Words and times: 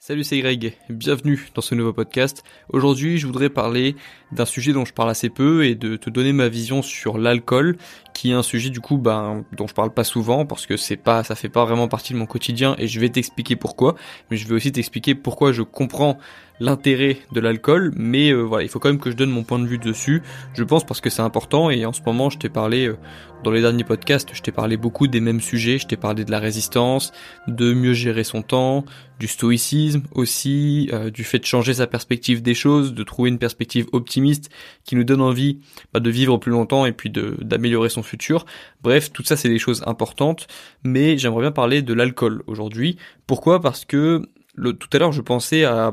Salut, 0.00 0.22
c'est 0.22 0.38
Greg, 0.38 0.74
bienvenue 0.88 1.48
dans 1.56 1.60
ce 1.60 1.74
nouveau 1.74 1.92
podcast. 1.92 2.44
Aujourd'hui, 2.68 3.18
je 3.18 3.26
voudrais 3.26 3.50
parler 3.50 3.96
d'un 4.30 4.44
sujet 4.44 4.72
dont 4.72 4.84
je 4.84 4.92
parle 4.92 5.10
assez 5.10 5.28
peu 5.28 5.66
et 5.66 5.74
de 5.74 5.96
te 5.96 6.08
donner 6.08 6.32
ma 6.32 6.48
vision 6.48 6.82
sur 6.82 7.18
l'alcool, 7.18 7.76
qui 8.14 8.30
est 8.30 8.34
un 8.34 8.44
sujet 8.44 8.70
du 8.70 8.78
coup 8.80 8.96
ben, 8.96 9.44
dont 9.56 9.66
je 9.66 9.74
parle 9.74 9.92
pas 9.92 10.04
souvent 10.04 10.46
parce 10.46 10.66
que 10.66 10.76
c'est 10.76 10.96
pas, 10.96 11.24
ça 11.24 11.34
fait 11.34 11.48
pas 11.48 11.64
vraiment 11.64 11.88
partie 11.88 12.12
de 12.12 12.18
mon 12.18 12.26
quotidien 12.26 12.76
et 12.78 12.86
je 12.86 13.00
vais 13.00 13.08
t'expliquer 13.08 13.56
pourquoi, 13.56 13.96
mais 14.30 14.36
je 14.36 14.46
vais 14.46 14.54
aussi 14.54 14.70
t'expliquer 14.70 15.16
pourquoi 15.16 15.50
je 15.50 15.62
comprends 15.62 16.16
l'intérêt 16.60 17.18
de 17.32 17.40
l'alcool, 17.40 17.92
mais 17.96 18.30
euh, 18.30 18.42
voilà, 18.42 18.64
il 18.64 18.68
faut 18.68 18.78
quand 18.78 18.88
même 18.88 18.98
que 18.98 19.10
je 19.10 19.16
donne 19.16 19.30
mon 19.30 19.44
point 19.44 19.58
de 19.58 19.66
vue 19.66 19.78
dessus, 19.78 20.22
je 20.54 20.64
pense 20.64 20.84
parce 20.84 21.00
que 21.00 21.10
c'est 21.10 21.22
important 21.22 21.70
et 21.70 21.84
en 21.86 21.92
ce 21.92 22.00
moment 22.04 22.30
je 22.30 22.38
t'ai 22.38 22.48
parlé 22.48 22.88
euh, 22.88 22.96
dans 23.44 23.52
les 23.52 23.60
derniers 23.60 23.84
podcasts, 23.84 24.30
je 24.32 24.42
t'ai 24.42 24.50
parlé 24.50 24.76
beaucoup 24.76 25.06
des 25.06 25.20
mêmes 25.20 25.40
sujets, 25.40 25.78
je 25.78 25.86
t'ai 25.86 25.96
parlé 25.96 26.24
de 26.24 26.30
la 26.30 26.40
résistance, 26.40 27.12
de 27.46 27.72
mieux 27.72 27.92
gérer 27.92 28.24
son 28.24 28.42
temps, 28.42 28.84
du 29.20 29.28
stoïcisme 29.28 30.02
aussi, 30.12 30.88
euh, 30.92 31.10
du 31.10 31.24
fait 31.24 31.38
de 31.38 31.44
changer 31.44 31.74
sa 31.74 31.86
perspective 31.86 32.42
des 32.42 32.54
choses, 32.54 32.94
de 32.94 33.02
trouver 33.04 33.30
une 33.30 33.38
perspective 33.38 33.86
optimiste 33.92 34.50
qui 34.84 34.96
nous 34.96 35.04
donne 35.04 35.20
envie 35.20 35.60
bah, 35.92 36.00
de 36.00 36.10
vivre 36.10 36.36
plus 36.38 36.52
longtemps 36.52 36.86
et 36.86 36.92
puis 36.92 37.10
d'améliorer 37.10 37.88
son 37.88 38.02
futur. 38.02 38.44
Bref, 38.82 39.12
tout 39.12 39.22
ça 39.22 39.36
c'est 39.36 39.48
des 39.48 39.58
choses 39.58 39.84
importantes, 39.86 40.48
mais 40.82 41.16
j'aimerais 41.18 41.42
bien 41.42 41.52
parler 41.52 41.82
de 41.82 41.94
l'alcool 41.94 42.42
aujourd'hui. 42.46 42.96
Pourquoi? 43.26 43.60
Parce 43.60 43.84
que 43.84 44.22
tout 44.58 44.88
à 44.92 44.98
l'heure 44.98 45.12
je 45.12 45.22
pensais 45.22 45.64
à 45.64 45.92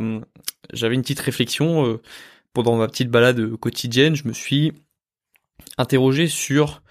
j'avais 0.73 0.95
une 0.95 1.01
petite 1.01 1.19
réflexion 1.19 1.85
euh, 1.85 2.01
pendant 2.53 2.75
ma 2.75 2.87
petite 2.87 3.09
balade 3.09 3.55
quotidienne. 3.57 4.15
Je 4.15 4.27
me 4.27 4.33
suis 4.33 4.73
interrogé 5.77 6.27
sur 6.27 6.81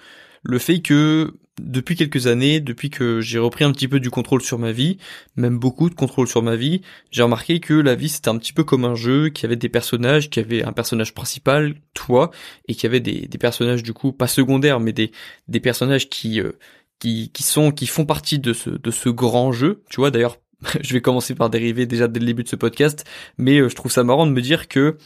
le 0.42 0.58
fait 0.58 0.80
que 0.80 1.34
depuis 1.60 1.94
quelques 1.94 2.26
années, 2.26 2.60
depuis 2.60 2.90
que 2.90 3.20
j'ai 3.20 3.38
repris 3.38 3.64
un 3.64 3.70
petit 3.70 3.86
peu 3.86 4.00
du 4.00 4.10
contrôle 4.10 4.42
sur 4.42 4.58
ma 4.58 4.72
vie, 4.72 4.98
même 5.36 5.58
beaucoup 5.58 5.88
de 5.88 5.94
contrôle 5.94 6.26
sur 6.26 6.42
ma 6.42 6.56
vie, 6.56 6.82
j'ai 7.12 7.22
remarqué 7.22 7.60
que 7.60 7.74
la 7.74 7.94
vie 7.94 8.08
c'était 8.08 8.28
un 8.28 8.38
petit 8.38 8.52
peu 8.52 8.64
comme 8.64 8.84
un 8.84 8.96
jeu, 8.96 9.28
qu'il 9.28 9.44
y 9.44 9.46
avait 9.46 9.56
des 9.56 9.68
personnages, 9.68 10.30
qu'il 10.30 10.42
y 10.42 10.44
avait 10.44 10.64
un 10.64 10.72
personnage 10.72 11.14
principal, 11.14 11.76
toi, 11.94 12.32
et 12.66 12.74
qu'il 12.74 12.84
y 12.84 12.86
avait 12.86 13.00
des, 13.00 13.28
des, 13.28 13.38
personnages 13.38 13.84
du 13.84 13.92
coup 13.92 14.12
pas 14.12 14.26
secondaires, 14.26 14.80
mais 14.80 14.92
des, 14.92 15.12
des 15.46 15.60
personnages 15.60 16.08
qui, 16.08 16.40
euh, 16.40 16.52
qui 16.98 17.30
qui 17.32 17.44
sont 17.44 17.70
qui 17.70 17.86
font 17.86 18.04
partie 18.04 18.40
de 18.40 18.52
ce 18.52 18.70
de 18.70 18.90
ce 18.90 19.08
grand 19.08 19.52
jeu. 19.52 19.84
Tu 19.90 20.00
vois 20.00 20.10
d'ailleurs 20.10 20.38
je 20.80 20.92
vais 20.92 21.00
commencer 21.00 21.34
par 21.34 21.50
dériver 21.50 21.86
déjà 21.86 22.08
dès 22.08 22.20
le 22.20 22.26
début 22.26 22.44
de 22.44 22.48
ce 22.48 22.56
podcast, 22.56 23.04
mais 23.38 23.58
euh, 23.58 23.68
je 23.68 23.74
trouve 23.74 23.92
ça 23.92 24.04
marrant 24.04 24.26
de 24.26 24.32
me 24.32 24.40
dire 24.40 24.68
que, 24.68 24.96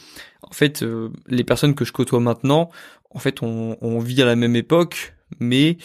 en 0.43 0.51
fait, 0.51 0.83
euh, 0.83 1.09
les 1.27 1.43
personnes 1.43 1.75
que 1.75 1.85
je 1.85 1.91
côtoie 1.91 2.19
maintenant, 2.19 2.69
en 3.11 3.19
fait, 3.19 3.41
on, 3.41 3.99
vit 3.99 4.21
à 4.21 4.25
la 4.25 4.35
même 4.35 4.55
époque, 4.55 5.15
mais 5.39 5.77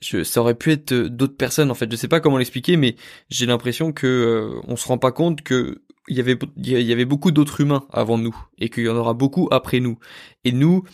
je, 0.00 0.24
ça 0.24 0.40
aurait 0.40 0.54
pu 0.54 0.72
être 0.72 0.92
euh, 0.92 1.08
d'autres 1.08 1.36
personnes. 1.36 1.70
En 1.70 1.74
fait, 1.74 1.90
je 1.90 1.96
sais 1.96 2.08
pas 2.08 2.20
comment 2.20 2.38
l'expliquer, 2.38 2.76
mais 2.76 2.96
j'ai 3.30 3.46
l'impression 3.46 3.92
que 3.92 4.52
on 4.66 4.76
se 4.76 4.88
rend 4.88 4.98
pas 4.98 5.12
compte 5.12 5.42
que 5.42 5.82
il 6.08 6.16
y 6.16 6.20
avait 6.20 6.38
il 6.56 6.82
y 6.82 6.92
avait 6.92 7.06
beaucoup 7.06 7.30
d'autres 7.30 7.62
humains 7.62 7.86
avant 7.90 8.18
nous 8.18 8.36
et 8.58 8.68
qu'il 8.68 8.84
y 8.84 8.88
en 8.88 8.96
aura 8.96 9.14
beaucoup 9.14 9.48
après 9.50 9.80
nous. 9.80 9.98
Et 10.44 10.52
nous, 10.52 10.84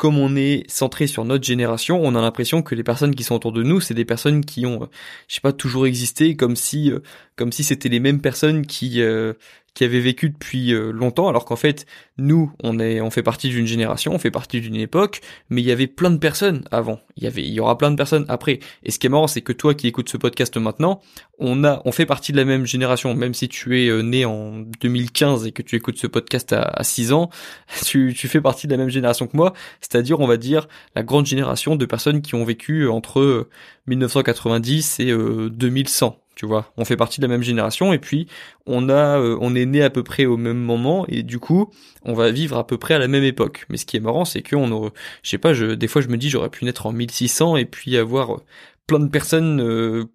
comme 0.00 0.18
on 0.18 0.34
est 0.34 0.64
centré 0.66 1.06
sur 1.06 1.26
notre 1.26 1.44
génération, 1.44 2.00
on 2.02 2.14
a 2.14 2.22
l'impression 2.22 2.62
que 2.62 2.74
les 2.74 2.82
personnes 2.82 3.14
qui 3.14 3.22
sont 3.22 3.34
autour 3.34 3.52
de 3.52 3.62
nous, 3.62 3.82
c'est 3.82 3.92
des 3.92 4.06
personnes 4.06 4.42
qui 4.42 4.64
ont, 4.64 4.88
je 5.28 5.34
sais 5.34 5.42
pas, 5.42 5.52
toujours 5.52 5.86
existé, 5.86 6.36
comme 6.36 6.56
si, 6.56 6.90
comme 7.36 7.52
si 7.52 7.62
c'était 7.64 7.90
les 7.90 8.00
mêmes 8.00 8.22
personnes 8.22 8.64
qui, 8.64 9.02
qui 9.74 9.84
avaient 9.84 10.00
vécu 10.00 10.30
depuis 10.30 10.72
euh, 10.72 10.90
longtemps, 10.90 11.28
alors 11.28 11.44
qu'en 11.44 11.56
fait, 11.56 11.86
nous, 12.18 12.52
on 12.62 12.78
est, 12.78 13.00
on 13.00 13.10
fait 13.10 13.22
partie 13.22 13.48
d'une 13.48 13.66
génération, 13.66 14.12
on 14.12 14.18
fait 14.18 14.30
partie 14.30 14.60
d'une 14.60 14.76
époque, 14.76 15.20
mais 15.48 15.62
il 15.62 15.64
y 15.66 15.72
avait 15.72 15.86
plein 15.86 16.10
de 16.10 16.18
personnes 16.18 16.64
avant. 16.70 17.00
Il 17.16 17.24
y 17.24 17.26
avait, 17.26 17.42
il 17.42 17.52
y 17.52 17.60
aura 17.60 17.78
plein 17.78 17.90
de 17.90 17.96
personnes 17.96 18.24
après. 18.28 18.60
Et 18.82 18.90
ce 18.90 18.98
qui 18.98 19.06
est 19.06 19.10
marrant, 19.10 19.26
c'est 19.26 19.42
que 19.42 19.52
toi 19.52 19.74
qui 19.74 19.86
écoutes 19.86 20.08
ce 20.08 20.16
podcast 20.16 20.56
maintenant, 20.56 21.00
on 21.38 21.64
a, 21.64 21.82
on 21.84 21.92
fait 21.92 22.06
partie 22.06 22.32
de 22.32 22.36
la 22.36 22.44
même 22.44 22.66
génération, 22.66 23.14
même 23.14 23.34
si 23.34 23.48
tu 23.48 23.80
es 23.80 23.88
euh, 23.88 24.02
né 24.02 24.24
en 24.24 24.58
2015 24.80 25.46
et 25.46 25.52
que 25.52 25.62
tu 25.62 25.76
écoutes 25.76 25.98
ce 25.98 26.06
podcast 26.06 26.52
à, 26.52 26.62
à 26.62 26.82
6 26.84 27.12
ans, 27.12 27.30
tu, 27.84 28.14
tu 28.16 28.28
fais 28.28 28.40
partie 28.40 28.66
de 28.66 28.72
la 28.72 28.78
même 28.78 28.90
génération 28.90 29.26
que 29.26 29.36
moi, 29.36 29.52
c'est-à-dire, 29.80 30.20
on 30.20 30.26
va 30.26 30.36
dire, 30.36 30.68
la 30.94 31.02
grande 31.02 31.26
génération 31.26 31.76
de 31.76 31.86
personnes 31.86 32.22
qui 32.22 32.34
ont 32.34 32.44
vécu 32.44 32.88
entre 32.88 33.48
1990 33.86 35.00
et 35.00 35.12
2100 35.12 36.20
tu 36.34 36.46
vois. 36.46 36.72
On 36.76 36.84
fait 36.84 36.96
partie 36.96 37.20
de 37.20 37.26
la 37.26 37.28
même 37.28 37.42
génération 37.42 37.92
et 37.92 37.98
puis 37.98 38.26
on 38.66 38.88
a, 38.88 39.18
euh, 39.18 39.36
on 39.40 39.54
est 39.54 39.66
né 39.66 39.82
à 39.82 39.90
peu 39.90 40.02
près 40.02 40.26
au 40.26 40.36
même 40.36 40.58
moment 40.58 41.04
et 41.08 41.22
du 41.22 41.38
coup, 41.38 41.70
on 42.04 42.14
va 42.14 42.30
vivre 42.30 42.56
à 42.56 42.66
peu 42.66 42.78
près 42.78 42.94
à 42.94 42.98
la 42.98 43.08
même 43.08 43.24
époque. 43.24 43.66
Mais 43.68 43.76
ce 43.76 43.86
qui 43.86 43.96
est 43.96 44.00
marrant, 44.00 44.24
c'est 44.24 44.42
que 44.42 44.56
on, 44.56 44.90
je 45.22 45.30
sais 45.30 45.38
pas, 45.38 45.52
je, 45.52 45.66
des 45.66 45.88
fois 45.88 46.02
je 46.02 46.08
me 46.08 46.16
dis 46.16 46.30
j'aurais 46.30 46.50
pu 46.50 46.64
naître 46.64 46.86
en 46.86 46.92
1600 46.92 47.56
et 47.56 47.66
puis 47.66 47.96
avoir 47.96 48.34
euh, 48.34 48.40
plein 48.86 48.98
de 48.98 49.08
personnes 49.08 49.60
euh, 49.60 50.06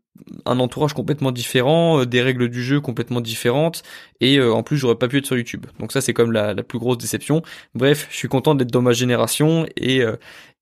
un 0.45 0.59
entourage 0.59 0.93
complètement 0.93 1.31
différent, 1.31 2.01
euh, 2.01 2.05
des 2.05 2.21
règles 2.21 2.49
du 2.49 2.63
jeu 2.63 2.81
complètement 2.81 3.21
différentes, 3.21 3.83
et 4.21 4.37
euh, 4.37 4.53
en 4.53 4.63
plus 4.63 4.77
j'aurais 4.77 4.95
pas 4.95 5.07
pu 5.07 5.17
être 5.17 5.25
sur 5.25 5.37
YouTube. 5.37 5.65
Donc 5.79 5.91
ça 5.91 6.01
c'est 6.01 6.13
comme 6.13 6.31
la, 6.31 6.53
la, 6.53 6.63
plus 6.63 6.79
grosse 6.79 6.97
déception. 6.97 7.41
Bref, 7.73 8.07
je 8.11 8.17
suis 8.17 8.27
content 8.27 8.55
d'être 8.55 8.71
dans 8.71 8.81
ma 8.81 8.93
génération 8.93 9.65
et 9.77 10.03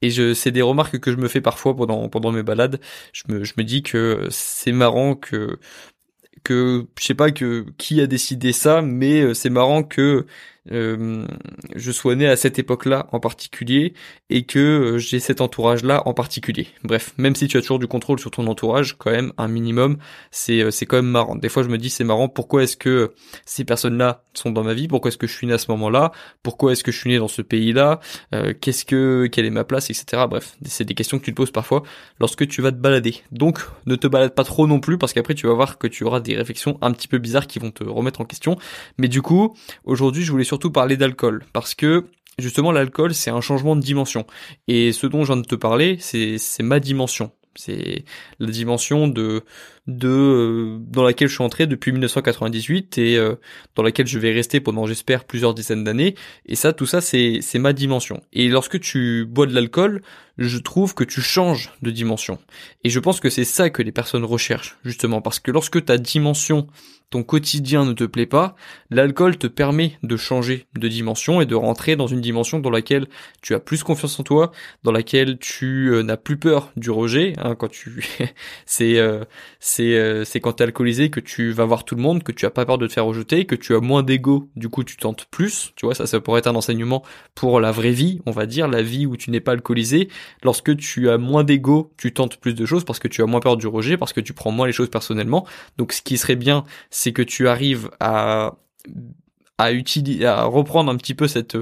et 0.03 0.09
je 0.11 0.33
c'est 0.33 0.51
des 0.51 0.61
remarques 0.61 0.99
que 0.99 1.11
je 1.11 1.17
me 1.17 1.27
fais 1.27 1.41
parfois 1.41 1.75
pendant 1.75 2.09
pendant 2.09 2.31
mes 2.31 2.43
balades. 2.43 2.79
Je 3.13 3.23
me 3.29 3.43
je 3.43 3.53
me 3.57 3.63
dis 3.63 3.83
que 3.83 4.27
c'est 4.29 4.73
marrant 4.73 5.15
que 5.15 5.59
que 6.43 6.87
je 6.99 7.05
sais 7.05 7.15
pas 7.15 7.31
que 7.31 7.65
qui 7.77 8.01
a 8.01 8.07
décidé 8.07 8.53
ça, 8.53 8.81
mais 8.81 9.33
c'est 9.33 9.49
marrant 9.49 9.83
que 9.83 10.25
euh, 10.71 11.25
je 11.75 11.91
sois 11.91 12.15
né 12.15 12.27
à 12.27 12.37
cette 12.37 12.57
époque-là 12.57 13.07
en 13.11 13.19
particulier 13.19 13.93
et 14.29 14.43
que 14.45 14.59
euh, 14.59 14.97
j'ai 14.97 15.19
cet 15.19 15.41
entourage-là 15.41 16.03
en 16.07 16.13
particulier. 16.13 16.67
Bref, 16.83 17.13
même 17.17 17.35
si 17.35 17.47
tu 17.47 17.57
as 17.57 17.61
toujours 17.61 17.79
du 17.79 17.87
contrôle 17.87 18.19
sur 18.19 18.31
ton 18.31 18.47
entourage, 18.47 18.95
quand 18.97 19.11
même 19.11 19.33
un 19.37 19.49
minimum, 19.49 19.97
c'est 20.31 20.61
euh, 20.61 20.71
c'est 20.71 20.85
quand 20.85 20.95
même 20.95 21.07
marrant. 21.07 21.35
Des 21.35 21.49
fois, 21.49 21.63
je 21.63 21.69
me 21.69 21.77
dis 21.77 21.89
c'est 21.89 22.05
marrant. 22.05 22.29
Pourquoi 22.29 22.63
est-ce 22.63 22.77
que 22.77 23.13
ces 23.45 23.65
personnes-là 23.65 24.23
sont 24.33 24.51
dans 24.51 24.63
ma 24.63 24.73
vie? 24.73 24.87
Pourquoi 24.87 25.09
est-ce 25.09 25.17
que 25.17 25.27
je 25.27 25.33
suis 25.33 25.47
né 25.47 25.53
à 25.53 25.57
ce 25.57 25.69
moment-là? 25.71 26.11
Pourquoi 26.43 26.71
est-ce 26.71 26.83
que 26.83 26.91
je 26.91 26.97
suis 26.97 27.09
né 27.09 27.17
dans 27.17 27.27
ce 27.27 27.41
pays-là? 27.41 27.99
Qu'est-ce 28.61 28.85
que 28.85 29.27
quelle 29.31 29.45
est 29.45 29.49
ma 29.49 29.63
place, 29.63 29.89
etc. 29.89 30.23
Bref, 30.29 30.55
c'est 30.65 30.85
des 30.85 30.93
questions 30.93 31.19
que 31.19 31.25
tu 31.25 31.31
te 31.31 31.35
poses 31.35 31.51
parfois 31.51 31.83
lorsque 32.19 32.47
tu 32.47 32.61
vas 32.61 32.71
te 32.71 32.77
balader. 32.77 33.17
Donc, 33.31 33.59
ne 33.85 33.95
te 33.95 34.07
balade 34.07 34.33
pas 34.33 34.43
trop 34.43 34.67
non 34.67 34.79
plus 34.79 34.97
parce 34.97 35.13
qu'après 35.13 35.35
tu 35.35 35.47
vas 35.47 35.53
voir 35.53 35.77
que 35.77 35.87
tu 35.87 36.03
auras 36.03 36.19
des 36.19 36.35
réflexions 36.35 36.77
un 36.81 36.91
petit 36.91 37.07
peu 37.07 37.17
bizarres 37.17 37.47
qui 37.47 37.59
vont 37.59 37.71
te 37.71 37.83
remettre 37.83 38.21
en 38.21 38.25
question. 38.25 38.57
Mais 38.97 39.07
du 39.07 39.21
coup, 39.21 39.55
aujourd'hui, 39.85 40.23
je 40.23 40.31
voulais 40.31 40.43
surtout 40.53 40.69
parler 40.69 40.97
d'alcool 40.97 41.43
parce 41.51 41.73
que 41.73 42.05
justement 42.37 42.71
l'alcool 42.71 43.15
c'est 43.15 43.31
un 43.31 43.41
changement 43.41 43.75
de 43.75 43.81
dimension. 43.81 44.27
Et 44.67 44.91
ce 44.91 45.07
dont 45.07 45.23
je 45.23 45.33
viens 45.33 45.41
de 45.41 45.47
te 45.47 45.55
parler 45.55 45.97
c'est 45.99 46.37
ma 46.61 46.79
dimension. 46.79 47.31
C'est 47.55 48.05
la 48.39 48.51
dimension 48.51 49.07
de 49.07 49.43
de 49.85 50.07
euh, 50.07 50.77
dans 50.79 51.03
laquelle 51.03 51.27
je 51.27 51.33
suis 51.35 51.43
entré 51.43 51.67
depuis 51.67 51.91
1998 51.91 52.97
et 52.97 53.17
euh, 53.17 53.35
dans 53.75 53.83
laquelle 53.83 54.07
je 54.07 54.17
vais 54.17 54.31
rester 54.31 54.59
pendant 54.59 54.85
j'espère 54.85 55.25
plusieurs 55.25 55.55
dizaines 55.55 55.83
d'années. 55.83 56.13
Et 56.45 56.55
ça 56.55 56.71
tout 56.71 56.85
ça 56.85 57.01
c'est 57.01 57.39
c'est 57.41 57.59
ma 57.59 57.73
dimension. 57.73 58.21
Et 58.31 58.47
lorsque 58.47 58.79
tu 58.79 59.25
bois 59.25 59.47
de 59.47 59.55
l'alcool 59.55 60.03
je 60.37 60.59
trouve 60.59 60.93
que 60.93 61.03
tu 61.03 61.21
changes 61.21 61.71
de 61.81 61.89
dimension. 61.89 62.37
Et 62.83 62.89
je 62.91 62.99
pense 62.99 63.19
que 63.19 63.31
c'est 63.31 63.43
ça 63.43 63.71
que 63.71 63.81
les 63.81 63.91
personnes 63.91 64.25
recherchent 64.25 64.77
justement. 64.85 65.21
Parce 65.21 65.39
que 65.39 65.49
lorsque 65.49 65.83
ta 65.83 65.97
dimension 65.97 66.67
ton 67.13 67.21
quotidien 67.21 67.85
ne 67.85 67.93
te 67.93 68.05
plaît 68.05 68.25
pas, 68.25 68.55
l'alcool 68.89 69.37
te 69.37 69.45
permet 69.45 69.99
de 70.01 70.17
changer 70.17 70.65
de 70.75 70.87
dimension 70.87 71.41
et 71.41 71.45
de 71.45 71.53
rentrer 71.53 71.95
dans 71.95 72.07
une 72.07 72.21
dimension 72.21 72.57
dans 72.57 72.71
laquelle 72.71 73.05
tu 73.43 73.53
as 73.53 73.59
plus 73.59 73.83
confiance 73.83 74.19
en 74.19 74.23
toi, 74.23 74.51
dans 74.81 74.91
laquelle 74.91 75.37
tu 75.37 75.93
euh, 75.93 76.01
n'as 76.01 76.17
plus 76.17 76.37
peur 76.37 76.71
du 76.75 76.89
rejet. 76.89 77.33
Hein, 77.37 77.53
quand 77.53 77.69
tu, 77.69 78.03
c'est 78.65 78.97
euh, 78.97 79.25
c'est 79.59 79.93
euh, 79.93 80.23
c'est 80.23 80.39
quand 80.39 80.53
t'es 80.53 80.63
alcoolisé 80.63 81.11
que 81.11 81.19
tu 81.19 81.51
vas 81.51 81.65
voir 81.65 81.85
tout 81.85 81.93
le 81.93 82.01
monde, 82.01 82.23
que 82.23 82.31
tu 82.31 82.47
as 82.47 82.49
pas 82.49 82.65
peur 82.65 82.79
de 82.79 82.87
te 82.87 82.93
faire 82.93 83.05
rejeter, 83.05 83.45
que 83.45 83.53
tu 83.53 83.75
as 83.75 83.79
moins 83.79 84.01
d'ego, 84.01 84.49
du 84.55 84.69
coup 84.69 84.83
tu 84.83 84.97
tentes 84.97 85.25
plus. 85.25 85.71
Tu 85.75 85.85
vois, 85.85 85.93
ça 85.93 86.07
ça 86.07 86.19
pourrait 86.19 86.39
être 86.39 86.47
un 86.47 86.55
enseignement 86.55 87.03
pour 87.35 87.59
la 87.59 87.71
vraie 87.71 87.91
vie, 87.91 88.21
on 88.25 88.31
va 88.31 88.47
dire, 88.47 88.67
la 88.67 88.81
vie 88.81 89.05
où 89.05 89.17
tu 89.17 89.29
n'es 89.29 89.39
pas 89.39 89.51
alcoolisé. 89.51 90.09
Lorsque 90.41 90.75
tu 90.77 91.11
as 91.11 91.19
moins 91.19 91.43
d'ego, 91.43 91.93
tu 91.95 92.11
tentes 92.11 92.37
plus 92.37 92.55
de 92.55 92.65
choses 92.65 92.85
parce 92.85 92.97
que 92.97 93.07
tu 93.07 93.21
as 93.21 93.27
moins 93.27 93.39
peur 93.39 93.55
du 93.55 93.67
rejet, 93.67 93.97
parce 93.97 94.13
que 94.13 94.19
tu 94.19 94.33
prends 94.33 94.49
moins 94.49 94.65
les 94.65 94.73
choses 94.73 94.89
personnellement. 94.89 95.45
Donc 95.77 95.93
ce 95.93 96.01
qui 96.01 96.17
serait 96.17 96.35
bien, 96.35 96.63
c'est 96.89 97.02
que 97.11 97.21
tu 97.21 97.47
arrives 97.47 97.89
à 97.99 98.55
reprendre 99.59 100.91
un 100.91 100.97
petit 100.97 101.15
peu 101.15 101.27
cette 101.27 101.57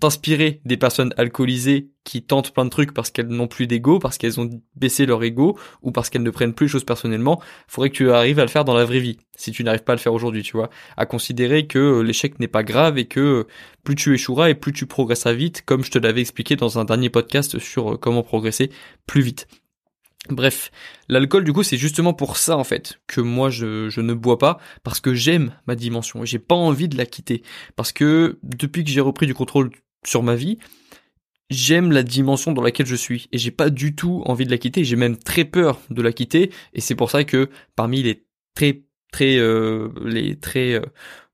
t'inspirer 0.00 0.60
des 0.64 0.76
personnes 0.76 1.12
alcoolisées 1.16 1.90
qui 2.04 2.22
tentent 2.22 2.52
plein 2.52 2.64
de 2.64 2.70
trucs 2.70 2.92
parce 2.92 3.10
qu'elles 3.10 3.28
n'ont 3.28 3.46
plus 3.46 3.66
d'ego, 3.66 3.98
parce 3.98 4.18
qu'elles 4.18 4.40
ont 4.40 4.50
baissé 4.74 5.06
leur 5.06 5.22
ego 5.22 5.58
ou 5.82 5.92
parce 5.92 6.10
qu'elles 6.10 6.22
ne 6.22 6.30
prennent 6.30 6.54
plus 6.54 6.66
les 6.66 6.70
choses 6.70 6.84
personnellement, 6.84 7.40
faudrait 7.68 7.90
que 7.90 7.96
tu 7.96 8.10
arrives 8.10 8.38
à 8.38 8.42
le 8.42 8.48
faire 8.48 8.64
dans 8.64 8.74
la 8.74 8.84
vraie 8.84 9.00
vie. 9.00 9.18
Si 9.36 9.52
tu 9.52 9.62
n'arrives 9.62 9.84
pas 9.84 9.92
à 9.92 9.96
le 9.96 10.00
faire 10.00 10.14
aujourd'hui, 10.14 10.42
tu 10.42 10.56
vois, 10.56 10.70
à 10.96 11.06
considérer 11.06 11.66
que 11.66 12.00
l'échec 12.00 12.40
n'est 12.40 12.48
pas 12.48 12.62
grave 12.64 12.98
et 12.98 13.04
que 13.04 13.46
plus 13.84 13.94
tu 13.94 14.14
échoueras 14.14 14.50
et 14.50 14.54
plus 14.54 14.72
tu 14.72 14.86
progresseras 14.86 15.34
vite, 15.34 15.62
comme 15.64 15.84
je 15.84 15.90
te 15.90 15.98
l'avais 15.98 16.22
expliqué 16.22 16.56
dans 16.56 16.78
un 16.78 16.84
dernier 16.84 17.10
podcast 17.10 17.58
sur 17.58 18.00
comment 18.00 18.22
progresser 18.22 18.70
plus 19.06 19.22
vite. 19.22 19.46
Bref, 20.30 20.70
l'alcool 21.08 21.42
du 21.42 21.52
coup 21.52 21.64
c'est 21.64 21.76
justement 21.76 22.14
pour 22.14 22.36
ça 22.36 22.56
en 22.56 22.62
fait 22.62 23.00
que 23.08 23.20
moi 23.20 23.50
je, 23.50 24.00
ne 24.00 24.14
bois 24.14 24.38
pas 24.38 24.58
parce 24.84 25.00
que 25.00 25.14
j'aime 25.14 25.52
ma 25.66 25.74
dimension 25.74 26.22
et 26.22 26.26
j'ai 26.26 26.38
pas 26.38 26.54
envie 26.54 26.88
de 26.88 26.96
la 26.96 27.06
quitter. 27.06 27.42
Parce 27.74 27.92
que 27.92 28.38
depuis 28.44 28.84
que 28.84 28.90
j'ai 28.90 29.00
repris 29.00 29.26
du 29.26 29.34
contrôle 29.34 29.72
sur 30.06 30.22
ma 30.22 30.36
vie, 30.36 30.58
j'aime 31.50 31.90
la 31.90 32.04
dimension 32.04 32.52
dans 32.52 32.62
laquelle 32.62 32.86
je 32.86 32.94
suis 32.94 33.28
et 33.32 33.38
j'ai 33.38 33.50
pas 33.50 33.68
du 33.68 33.96
tout 33.96 34.22
envie 34.24 34.46
de 34.46 34.52
la 34.52 34.58
quitter, 34.58 34.84
j'ai 34.84 34.96
même 34.96 35.16
très 35.16 35.44
peur 35.44 35.80
de 35.90 36.02
la 36.02 36.12
quitter 36.12 36.52
et 36.72 36.80
c'est 36.80 36.94
pour 36.94 37.10
ça 37.10 37.24
que 37.24 37.50
parmi 37.74 38.02
les 38.04 38.24
très 38.54 38.84
très 39.10 39.40
les 40.04 40.38
très 40.38 40.80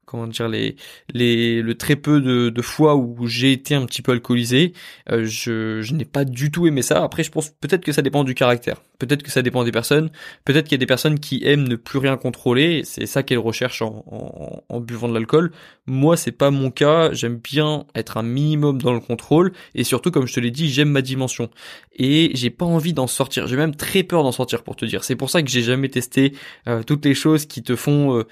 comment 0.08 0.26
dire 0.26 0.48
les 0.48 0.76
les 1.12 1.62
le 1.62 1.74
très 1.76 1.96
peu 1.96 2.20
de, 2.20 2.48
de 2.48 2.62
fois 2.62 2.96
où 2.96 3.26
j'ai 3.26 3.52
été 3.52 3.74
un 3.74 3.84
petit 3.86 4.02
peu 4.02 4.12
alcoolisé 4.12 4.72
euh, 5.10 5.24
je, 5.24 5.80
je 5.82 5.94
n'ai 5.94 6.04
pas 6.04 6.24
du 6.24 6.50
tout 6.50 6.66
aimé 6.66 6.82
ça. 6.82 7.02
Après 7.04 7.22
je 7.22 7.30
pense 7.30 7.50
peut-être 7.50 7.84
que 7.84 7.92
ça 7.92 8.02
dépend 8.02 8.24
du 8.24 8.34
caractère. 8.34 8.82
Peut-être 8.98 9.22
que 9.22 9.30
ça 9.30 9.42
dépend 9.42 9.62
des 9.62 9.70
personnes. 9.70 10.10
Peut-être 10.44 10.64
qu'il 10.64 10.72
y 10.72 10.76
a 10.76 10.78
des 10.78 10.86
personnes 10.86 11.20
qui 11.20 11.42
aiment 11.44 11.68
ne 11.68 11.76
plus 11.76 11.98
rien 11.98 12.16
contrôler. 12.16 12.82
C'est 12.84 13.06
ça 13.06 13.22
qu'elles 13.22 13.38
recherchent 13.38 13.82
en, 13.82 14.64
en, 14.68 14.80
buvant 14.80 15.08
de 15.08 15.14
l'alcool. 15.14 15.52
Moi 15.86 16.16
c'est 16.16 16.32
pas 16.32 16.50
mon 16.50 16.70
cas. 16.70 17.12
J'aime 17.12 17.36
bien 17.36 17.84
être 17.94 18.16
un 18.16 18.22
minimum 18.22 18.80
dans 18.80 18.92
le 18.92 19.00
contrôle. 19.00 19.52
Et 19.74 19.84
surtout 19.84 20.10
comme 20.10 20.26
je 20.26 20.34
te 20.34 20.40
l'ai 20.40 20.50
dit 20.50 20.70
j'aime 20.70 20.90
ma 20.90 21.02
dimension. 21.02 21.50
Et 21.96 22.30
j'ai 22.34 22.50
pas 22.50 22.64
envie 22.64 22.92
d'en 22.92 23.06
sortir. 23.06 23.46
J'ai 23.46 23.56
même 23.56 23.74
très 23.76 24.02
peur 24.02 24.22
d'en 24.22 24.32
sortir 24.32 24.62
pour 24.62 24.76
te 24.76 24.84
dire. 24.84 25.04
C'est 25.04 25.16
pour 25.16 25.30
ça 25.30 25.42
que 25.42 25.50
j'ai 25.50 25.62
jamais 25.62 25.88
testé 25.88 26.34
euh, 26.66 26.82
toutes 26.82 27.04
les 27.04 27.14
choses 27.14 27.46
qui 27.46 27.62
te 27.62 27.76
font 27.76 28.18
euh, 28.18 28.26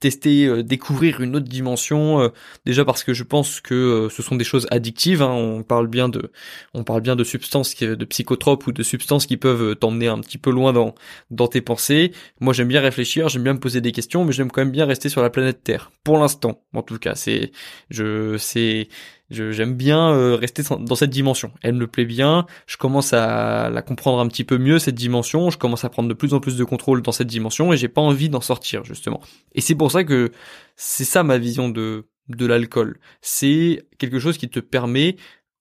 tester, 0.00 0.46
euh, 0.46 0.62
découvrir 0.62 1.20
une 1.20 1.36
autre 1.36 1.46
dimension. 1.48 2.20
Euh, 2.20 2.28
déjà 2.66 2.84
parce 2.84 3.04
que 3.04 3.12
je 3.12 3.22
pense 3.22 3.60
que 3.60 3.74
euh, 3.74 4.08
ce 4.08 4.22
sont 4.22 4.36
des 4.36 4.44
choses 4.44 4.66
addictives. 4.70 5.22
Hein, 5.22 5.30
on 5.30 5.62
parle 5.62 5.86
bien 5.86 6.08
de, 6.08 6.32
on 6.74 6.82
parle 6.82 7.02
bien 7.02 7.16
de 7.16 7.24
substances, 7.24 7.76
de 7.76 8.04
psychotropes 8.06 8.66
ou 8.66 8.72
de 8.72 8.82
substances 8.82 9.26
qui 9.26 9.36
peuvent 9.36 9.76
t'emmener 9.76 10.08
un 10.08 10.18
petit 10.20 10.38
peu 10.38 10.50
loin 10.50 10.72
dans 10.72 10.94
dans 11.30 11.46
tes 11.48 11.60
pensées. 11.60 12.12
Moi, 12.40 12.52
j'aime 12.52 12.68
bien 12.68 12.80
réfléchir, 12.80 13.28
j'aime 13.28 13.44
bien 13.44 13.54
me 13.54 13.60
poser 13.60 13.80
des 13.80 13.92
questions, 13.92 14.24
mais 14.24 14.32
j'aime 14.32 14.50
quand 14.50 14.62
même 14.62 14.72
bien 14.72 14.86
rester 14.86 15.08
sur 15.08 15.22
la 15.22 15.30
planète 15.30 15.62
Terre. 15.62 15.92
Pour 16.02 16.18
l'instant, 16.18 16.62
en 16.72 16.82
tout 16.82 16.98
cas, 16.98 17.14
c'est, 17.14 17.52
je, 17.90 18.36
c'est 18.38 18.88
J'aime 19.30 19.76
bien 19.76 20.12
euh, 20.12 20.34
rester 20.34 20.62
dans 20.62 20.94
cette 20.96 21.10
dimension. 21.10 21.52
Elle 21.62 21.74
me 21.74 21.86
plaît 21.86 22.04
bien. 22.04 22.46
Je 22.66 22.76
commence 22.76 23.12
à 23.12 23.70
la 23.70 23.80
comprendre 23.80 24.18
un 24.18 24.26
petit 24.26 24.42
peu 24.42 24.58
mieux 24.58 24.80
cette 24.80 24.96
dimension. 24.96 25.50
Je 25.50 25.58
commence 25.58 25.84
à 25.84 25.88
prendre 25.88 26.08
de 26.08 26.14
plus 26.14 26.34
en 26.34 26.40
plus 26.40 26.56
de 26.56 26.64
contrôle 26.64 27.00
dans 27.02 27.12
cette 27.12 27.28
dimension 27.28 27.72
et 27.72 27.76
j'ai 27.76 27.88
pas 27.88 28.00
envie 28.00 28.28
d'en 28.28 28.40
sortir 28.40 28.84
justement. 28.84 29.20
Et 29.54 29.60
c'est 29.60 29.76
pour 29.76 29.92
ça 29.92 30.02
que 30.02 30.32
c'est 30.74 31.04
ça 31.04 31.22
ma 31.22 31.38
vision 31.38 31.68
de 31.68 32.06
de 32.28 32.46
l'alcool. 32.46 32.98
C'est 33.20 33.86
quelque 33.98 34.18
chose 34.18 34.36
qui 34.36 34.48
te 34.48 34.60
permet 34.60 35.16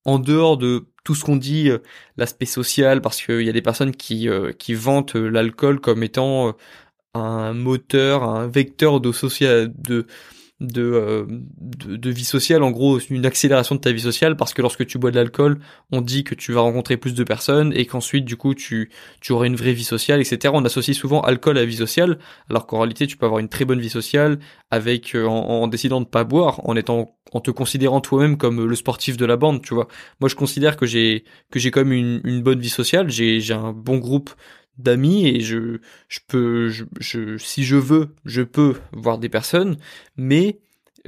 en 0.05 0.17
dehors 0.17 0.57
de 0.57 0.87
tout 1.03 1.13
ce 1.15 1.23
qu'on 1.23 1.35
dit, 1.35 1.69
euh, 1.69 1.79
l'aspect 2.17 2.45
social, 2.45 3.01
parce 3.01 3.21
qu'il 3.21 3.41
y 3.41 3.49
a 3.49 3.53
des 3.53 3.61
personnes 3.61 3.95
qui 3.95 4.29
euh, 4.29 4.51
qui 4.51 4.73
vantent 4.73 5.15
l'alcool 5.15 5.79
comme 5.79 6.01
étant 6.03 6.55
un 7.13 7.53
moteur, 7.53 8.23
un 8.23 8.47
vecteur 8.47 8.99
de 8.99 9.11
social 9.11 9.71
de 9.77 10.07
euh, 10.61 11.25
de, 11.61 11.95
de, 11.95 12.09
vie 12.09 12.25
sociale, 12.25 12.63
en 12.63 12.71
gros 12.71 12.99
une 12.99 13.25
accélération 13.25 13.75
de 13.75 13.79
ta 13.79 13.93
vie 13.93 14.01
sociale, 14.01 14.35
parce 14.35 14.53
que 14.53 14.61
lorsque 14.61 14.85
tu 14.85 14.97
bois 14.97 15.09
de 15.09 15.15
l'alcool, 15.15 15.59
on 15.93 16.01
dit 16.01 16.25
que 16.25 16.35
tu 16.35 16.51
vas 16.51 16.59
rencontrer 16.59 16.97
plus 16.97 17.13
de 17.13 17.23
personnes 17.23 17.71
et 17.73 17.85
qu'ensuite 17.85 18.25
du 18.25 18.35
coup 18.35 18.53
tu, 18.53 18.91
tu 19.21 19.31
auras 19.31 19.45
une 19.45 19.55
vraie 19.55 19.71
vie 19.71 19.85
sociale, 19.85 20.19
etc. 20.19 20.53
On 20.53 20.65
associe 20.65 20.97
souvent 20.97 21.21
alcool 21.21 21.57
à 21.57 21.63
vie 21.63 21.77
sociale, 21.77 22.19
alors 22.49 22.67
qu'en 22.67 22.79
réalité 22.79 23.07
tu 23.07 23.15
peux 23.15 23.25
avoir 23.25 23.39
une 23.39 23.47
très 23.47 23.63
bonne 23.63 23.79
vie 23.79 23.89
sociale 23.89 24.39
avec 24.69 25.15
euh, 25.15 25.25
en, 25.25 25.65
décidant 25.67 26.01
de 26.01 26.05
pas 26.05 26.25
boire, 26.25 26.59
en 26.67 26.75
étant 26.75 27.15
en 27.31 27.39
te 27.39 27.51
considérant 27.51 28.01
toi-même 28.01 28.37
comme 28.37 28.65
le 28.65 28.75
sportif 28.75 29.15
de 29.15 29.25
la 29.25 29.37
bande, 29.37 29.61
tu 29.61 29.73
vois. 29.73 29.87
Moi 30.19 30.27
je 30.27 30.35
considère 30.35 30.75
que 30.75 30.85
j'ai 30.85 31.23
que 31.51 31.59
j'ai 31.59 31.71
comme 31.71 31.93
une, 31.93 32.19
une 32.25 32.41
bonne 32.41 32.59
vie 32.59 32.69
sociale, 32.69 33.09
j'ai 33.09 33.39
j'ai 33.39 33.53
un 33.53 33.71
bon 33.71 33.97
groupe 33.97 34.31
d'amis 34.79 35.27
et 35.27 35.41
je 35.41 35.79
je 36.07 36.19
peux 36.27 36.69
je, 36.69 37.37
si 37.37 37.63
je 37.63 37.75
veux 37.75 38.15
je 38.25 38.41
peux 38.41 38.75
voir 38.93 39.19
des 39.19 39.29
personnes 39.29 39.77
mais 40.17 40.59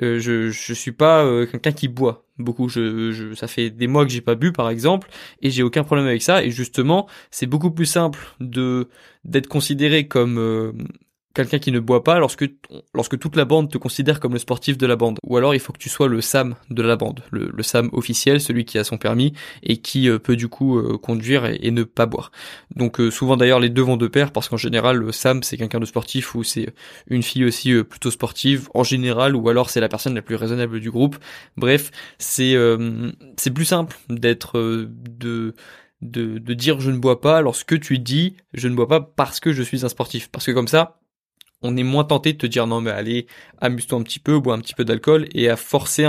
euh, 0.01 0.19
je 0.19 0.51
je 0.51 0.73
suis 0.73 0.91
pas 0.91 1.23
euh, 1.23 1.45
quelqu'un 1.45 1.71
qui 1.71 1.87
boit 1.87 2.25
beaucoup. 2.37 2.69
Je, 2.69 3.11
je 3.11 3.33
ça 3.33 3.47
fait 3.47 3.69
des 3.69 3.87
mois 3.87 4.05
que 4.05 4.11
j'ai 4.11 4.21
pas 4.21 4.35
bu 4.35 4.51
par 4.51 4.69
exemple 4.69 5.09
et 5.41 5.49
j'ai 5.49 5.63
aucun 5.63 5.83
problème 5.83 6.07
avec 6.07 6.21
ça. 6.21 6.43
Et 6.43 6.51
justement 6.51 7.07
c'est 7.31 7.47
beaucoup 7.47 7.71
plus 7.71 7.85
simple 7.85 8.19
de 8.39 8.87
d'être 9.25 9.47
considéré 9.47 10.07
comme 10.07 10.37
euh, 10.39 10.71
quelqu'un 11.33 11.59
qui 11.59 11.71
ne 11.71 11.79
boit 11.79 12.03
pas 12.03 12.19
lorsque 12.19 12.45
lorsque 12.93 13.17
toute 13.17 13.35
la 13.35 13.45
bande 13.45 13.71
te 13.71 13.77
considère 13.77 14.19
comme 14.19 14.33
le 14.33 14.39
sportif 14.39 14.77
de 14.77 14.85
la 14.85 14.95
bande. 14.95 15.17
Ou 15.23 15.37
alors 15.37 15.53
il 15.53 15.59
faut 15.59 15.73
que 15.73 15.77
tu 15.77 15.89
sois 15.89 16.07
le 16.07 16.21
Sam 16.21 16.55
de 16.69 16.81
la 16.81 16.95
bande 16.95 17.21
le, 17.31 17.51
Sam 17.63 17.89
officiel 17.93 18.41
celui 18.41 18.65
qui 18.65 18.77
a 18.77 18.83
son 18.83 18.97
permis 18.97 19.33
et 19.63 19.77
qui 19.77 20.09
euh, 20.09 20.19
peut 20.19 20.35
du 20.35 20.47
coup 20.47 20.77
euh, 20.77 20.97
conduire 20.97 21.45
et, 21.45 21.71
ne 21.71 21.83
pas 21.83 22.05
boire. 22.05 22.31
Donc 22.75 22.99
euh, 22.99 23.11
souvent 23.11 23.37
d'ailleurs 23.37 23.59
les 23.59 23.69
deux 23.69 23.81
vont 23.81 23.97
de 23.97 24.07
pair 24.07 24.31
parce 24.31 24.49
qu'en 24.49 24.57
général 24.57 24.97
le 24.97 25.11
Sam 25.11 25.43
c'est 25.43 25.57
quelqu'un 25.57 25.79
de 25.79 25.85
sportif 25.85 26.35
ou 26.35 26.43
c'est 26.43 26.73
une 27.07 27.23
fille 27.23 27.45
aussi 27.45 27.73
plutôt 27.83 28.11
sportive 28.11 28.69
en 28.73 28.83
général 28.83 29.35
ou 29.35 29.47
alors 29.49 29.69
c'est 29.69 29.79
la 29.79 29.89
personne 29.89 30.15
la 30.15 30.21
plus 30.21 30.35
raisonnable 30.35 30.79
du 30.79 30.91
groupe. 30.91 31.17
Bref 31.57 31.91
c'est 32.17 32.55
c'est 33.37 33.51
plus 33.51 33.65
simple 33.65 33.97
d'être 34.09 34.59
de 34.59 35.55
de, 36.01 36.39
de 36.39 36.53
dire 36.53 36.79
je 36.79 36.91
ne 36.91 36.97
bois 36.97 37.21
pas 37.21 37.41
lorsque 37.41 37.79
tu 37.79 37.99
dis 37.99 38.35
je 38.53 38.67
ne 38.67 38.75
bois 38.75 38.87
pas 38.87 39.01
parce 39.01 39.39
que 39.39 39.53
je 39.53 39.63
suis 39.63 39.85
un 39.85 39.89
sportif. 39.89 40.29
Parce 40.29 40.45
que 40.45 40.51
comme 40.51 40.67
ça 40.67 41.01
on 41.61 41.77
est 41.77 41.83
moins 41.83 42.03
tenté 42.03 42.33
de 42.33 42.37
te 42.37 42.47
dire 42.47 42.67
non 42.67 42.81
mais 42.81 42.91
allez, 42.91 43.27
amuse-toi 43.59 43.99
un 43.99 44.03
petit 44.03 44.19
peu, 44.19 44.39
bois 44.39 44.55
un 44.55 44.59
petit 44.59 44.75
peu 44.75 44.85
d'alcool 44.85 45.27
et 45.33 45.49
à 45.49 45.55
forcer, 45.55 46.07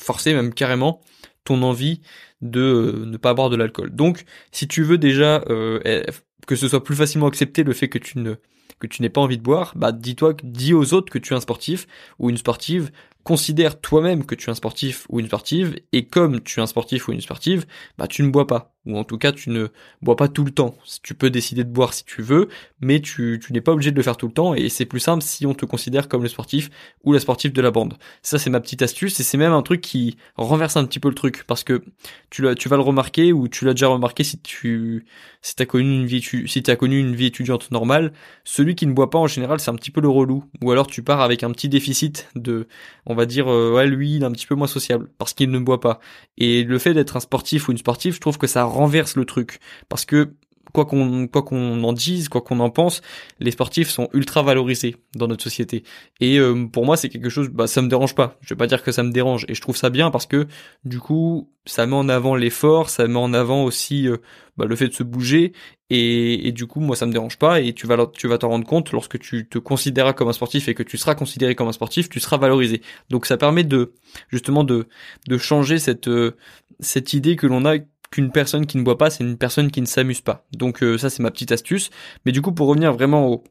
forcer 0.00 0.34
même 0.34 0.54
carrément 0.54 1.00
ton 1.44 1.62
envie 1.62 2.00
de 2.42 2.60
euh, 2.60 3.06
ne 3.06 3.16
pas 3.16 3.34
boire 3.34 3.50
de 3.50 3.56
l'alcool. 3.56 3.94
Donc 3.94 4.24
si 4.52 4.68
tu 4.68 4.82
veux 4.82 4.98
déjà 4.98 5.42
euh, 5.48 5.80
eh, 5.84 6.04
que 6.46 6.56
ce 6.56 6.68
soit 6.68 6.84
plus 6.84 6.96
facilement 6.96 7.26
accepté 7.26 7.62
le 7.62 7.72
fait 7.72 7.88
que 7.88 7.98
tu 7.98 8.18
ne 8.18 8.36
que 8.78 8.86
tu 8.86 9.02
n'aies 9.02 9.08
pas 9.08 9.22
envie 9.22 9.38
de 9.38 9.42
boire, 9.42 9.72
bah 9.76 9.92
dis-toi, 9.92 10.34
dis 10.42 10.74
aux 10.74 10.92
autres 10.92 11.10
que 11.10 11.18
tu 11.18 11.32
es 11.32 11.36
un 11.36 11.40
sportif 11.40 11.86
ou 12.18 12.28
une 12.28 12.36
sportive, 12.36 12.90
considère 13.24 13.80
toi-même 13.80 14.26
que 14.26 14.34
tu 14.34 14.48
es 14.48 14.50
un 14.50 14.54
sportif 14.54 15.06
ou 15.08 15.18
une 15.20 15.26
sportive, 15.26 15.76
et 15.92 16.06
comme 16.06 16.42
tu 16.42 16.60
es 16.60 16.62
un 16.62 16.66
sportif 16.66 17.08
ou 17.08 17.12
une 17.12 17.20
sportive, 17.22 17.66
bah 17.98 18.06
tu 18.06 18.22
ne 18.22 18.30
bois 18.30 18.46
pas. 18.46 18.75
Ou 18.86 18.96
en 18.96 19.04
tout 19.04 19.18
cas, 19.18 19.32
tu 19.32 19.50
ne 19.50 19.68
bois 20.00 20.16
pas 20.16 20.28
tout 20.28 20.44
le 20.44 20.50
temps. 20.50 20.76
Tu 21.02 21.14
peux 21.14 21.30
décider 21.30 21.64
de 21.64 21.70
boire 21.70 21.92
si 21.92 22.04
tu 22.04 22.22
veux, 22.22 22.48
mais 22.80 23.00
tu, 23.00 23.40
tu 23.44 23.52
n'es 23.52 23.60
pas 23.60 23.72
obligé 23.72 23.90
de 23.90 23.96
le 23.96 24.02
faire 24.02 24.16
tout 24.16 24.26
le 24.26 24.32
temps, 24.32 24.54
et 24.54 24.68
c'est 24.68 24.86
plus 24.86 25.00
simple 25.00 25.22
si 25.22 25.46
on 25.46 25.54
te 25.54 25.64
considère 25.64 26.08
comme 26.08 26.22
le 26.22 26.28
sportif 26.28 26.70
ou 27.04 27.12
la 27.12 27.20
sportive 27.20 27.52
de 27.52 27.60
la 27.60 27.70
bande. 27.70 27.94
Ça, 28.22 28.38
c'est 28.38 28.50
ma 28.50 28.60
petite 28.60 28.82
astuce, 28.82 29.18
et 29.20 29.22
c'est 29.22 29.38
même 29.38 29.52
un 29.52 29.62
truc 29.62 29.80
qui 29.80 30.16
renverse 30.36 30.76
un 30.76 30.84
petit 30.84 31.00
peu 31.00 31.08
le 31.08 31.14
truc, 31.14 31.44
parce 31.46 31.64
que 31.64 31.82
tu, 32.30 32.44
tu 32.56 32.68
vas 32.68 32.76
le 32.76 32.82
remarquer, 32.82 33.32
ou 33.32 33.48
tu 33.48 33.64
l'as 33.64 33.74
déjà 33.74 33.88
remarqué 33.88 34.24
si 34.24 34.38
tu 34.38 35.04
si 35.46 35.54
connu 35.66 35.94
une 35.94 36.06
vie, 36.06 36.22
si 36.46 36.62
connu 36.62 36.98
une 36.98 37.14
vie 37.14 37.26
étudiante 37.26 37.70
normale, 37.70 38.12
celui 38.44 38.74
qui 38.74 38.86
ne 38.86 38.92
boit 38.92 39.10
pas 39.10 39.18
en 39.18 39.28
général, 39.28 39.60
c'est 39.60 39.70
un 39.70 39.76
petit 39.76 39.92
peu 39.92 40.00
le 40.00 40.08
relou. 40.08 40.44
Ou 40.62 40.72
alors 40.72 40.88
tu 40.88 41.02
pars 41.02 41.20
avec 41.20 41.44
un 41.44 41.52
petit 41.52 41.68
déficit 41.68 42.28
de, 42.34 42.66
on 43.06 43.14
va 43.14 43.26
dire, 43.26 43.48
euh, 43.48 43.72
ouais, 43.72 43.86
lui, 43.86 44.16
il 44.16 44.22
est 44.22 44.26
un 44.26 44.32
petit 44.32 44.46
peu 44.46 44.56
moins 44.56 44.66
sociable 44.66 45.08
parce 45.18 45.34
qu'il 45.34 45.50
ne 45.50 45.58
boit 45.58 45.80
pas. 45.80 46.00
Et 46.36 46.64
le 46.64 46.78
fait 46.78 46.94
d'être 46.94 47.16
un 47.16 47.20
sportif 47.20 47.68
ou 47.68 47.72
une 47.72 47.78
sportive, 47.78 48.14
je 48.14 48.20
trouve 48.20 48.38
que 48.38 48.46
ça 48.46 48.64
renverse 48.76 49.16
le 49.16 49.24
truc 49.24 49.58
parce 49.88 50.04
que 50.04 50.34
quoi 50.76 50.84
qu'on 50.84 51.26
quoi 51.26 51.42
qu'on 51.42 51.82
en 51.82 51.92
dise, 51.94 52.28
quoi 52.28 52.42
qu'on 52.42 52.60
en 52.60 52.68
pense, 52.68 53.00
les 53.40 53.50
sportifs 53.50 53.88
sont 53.88 54.08
ultra 54.12 54.42
valorisés 54.42 54.96
dans 55.14 55.26
notre 55.26 55.42
société. 55.42 55.84
Et 56.20 56.38
euh, 56.38 56.66
pour 56.66 56.84
moi, 56.84 56.98
c'est 56.98 57.08
quelque 57.08 57.30
chose, 57.30 57.48
bah 57.48 57.66
ça 57.66 57.80
me 57.80 57.88
dérange 57.88 58.14
pas. 58.14 58.36
Je 58.42 58.50
vais 58.50 58.58
pas 58.58 58.66
dire 58.66 58.82
que 58.82 58.92
ça 58.92 59.02
me 59.02 59.10
dérange. 59.10 59.46
Et 59.48 59.54
je 59.54 59.60
trouve 59.62 59.76
ça 59.76 59.88
bien 59.88 60.10
parce 60.10 60.26
que 60.26 60.46
du 60.84 61.00
coup, 61.00 61.50
ça 61.64 61.86
met 61.86 61.96
en 61.96 62.10
avant 62.10 62.36
l'effort, 62.36 62.90
ça 62.90 63.06
met 63.08 63.18
en 63.18 63.32
avant 63.32 63.64
aussi 63.64 64.06
euh, 64.06 64.18
bah, 64.58 64.66
le 64.66 64.76
fait 64.76 64.88
de 64.88 64.92
se 64.92 65.02
bouger. 65.02 65.52
Et, 65.88 66.50
du 66.50 66.66
coup, 66.66 66.80
moi, 66.80 66.96
ça 66.96 67.06
me 67.06 67.12
dérange 67.12 67.38
pas. 67.38 67.60
Et 67.60 67.72
tu 67.72 67.86
vas 67.86 68.06
tu 68.12 68.26
vas 68.26 68.38
t'en 68.38 68.48
rendre 68.48 68.66
compte 68.66 68.92
lorsque 68.92 69.18
tu 69.18 69.48
te 69.48 69.58
considéreras 69.58 70.12
comme 70.14 70.28
un 70.28 70.32
sportif 70.32 70.68
et 70.68 70.74
que 70.74 70.82
tu 70.82 70.98
seras 70.98 71.14
considéré 71.14 71.54
comme 71.54 71.68
un 71.68 71.72
sportif, 71.72 72.08
tu 72.08 72.20
seras 72.20 72.38
valorisé. 72.38 72.82
Donc 73.08 73.24
ça 73.26 73.36
permet 73.36 73.64
de 73.64 73.94
justement 74.28 74.64
de 74.64 74.88
de 75.28 75.38
changer 75.38 75.78
cette 75.78 76.08
euh, 76.08 76.36
cette 76.80 77.12
idée 77.12 77.36
que 77.36 77.46
l'on 77.46 77.64
a 77.64 77.76
qu'une 78.10 78.30
personne 78.30 78.66
qui 78.66 78.78
ne 78.78 78.82
boit 78.82 78.98
pas, 78.98 79.10
c'est 79.10 79.24
une 79.24 79.38
personne 79.38 79.70
qui 79.70 79.80
ne 79.80 79.86
s'amuse 79.86 80.20
pas. 80.20 80.46
Donc 80.52 80.82
euh, 80.82 80.98
ça, 80.98 81.10
c'est 81.10 81.22
ma 81.22 81.30
petite 81.30 81.52
astuce. 81.52 81.90
Mais 82.24 82.32
du 82.32 82.42
coup, 82.42 82.52
pour 82.52 82.68
revenir 82.68 82.92
vraiment 82.92 83.28
au, 83.28 83.44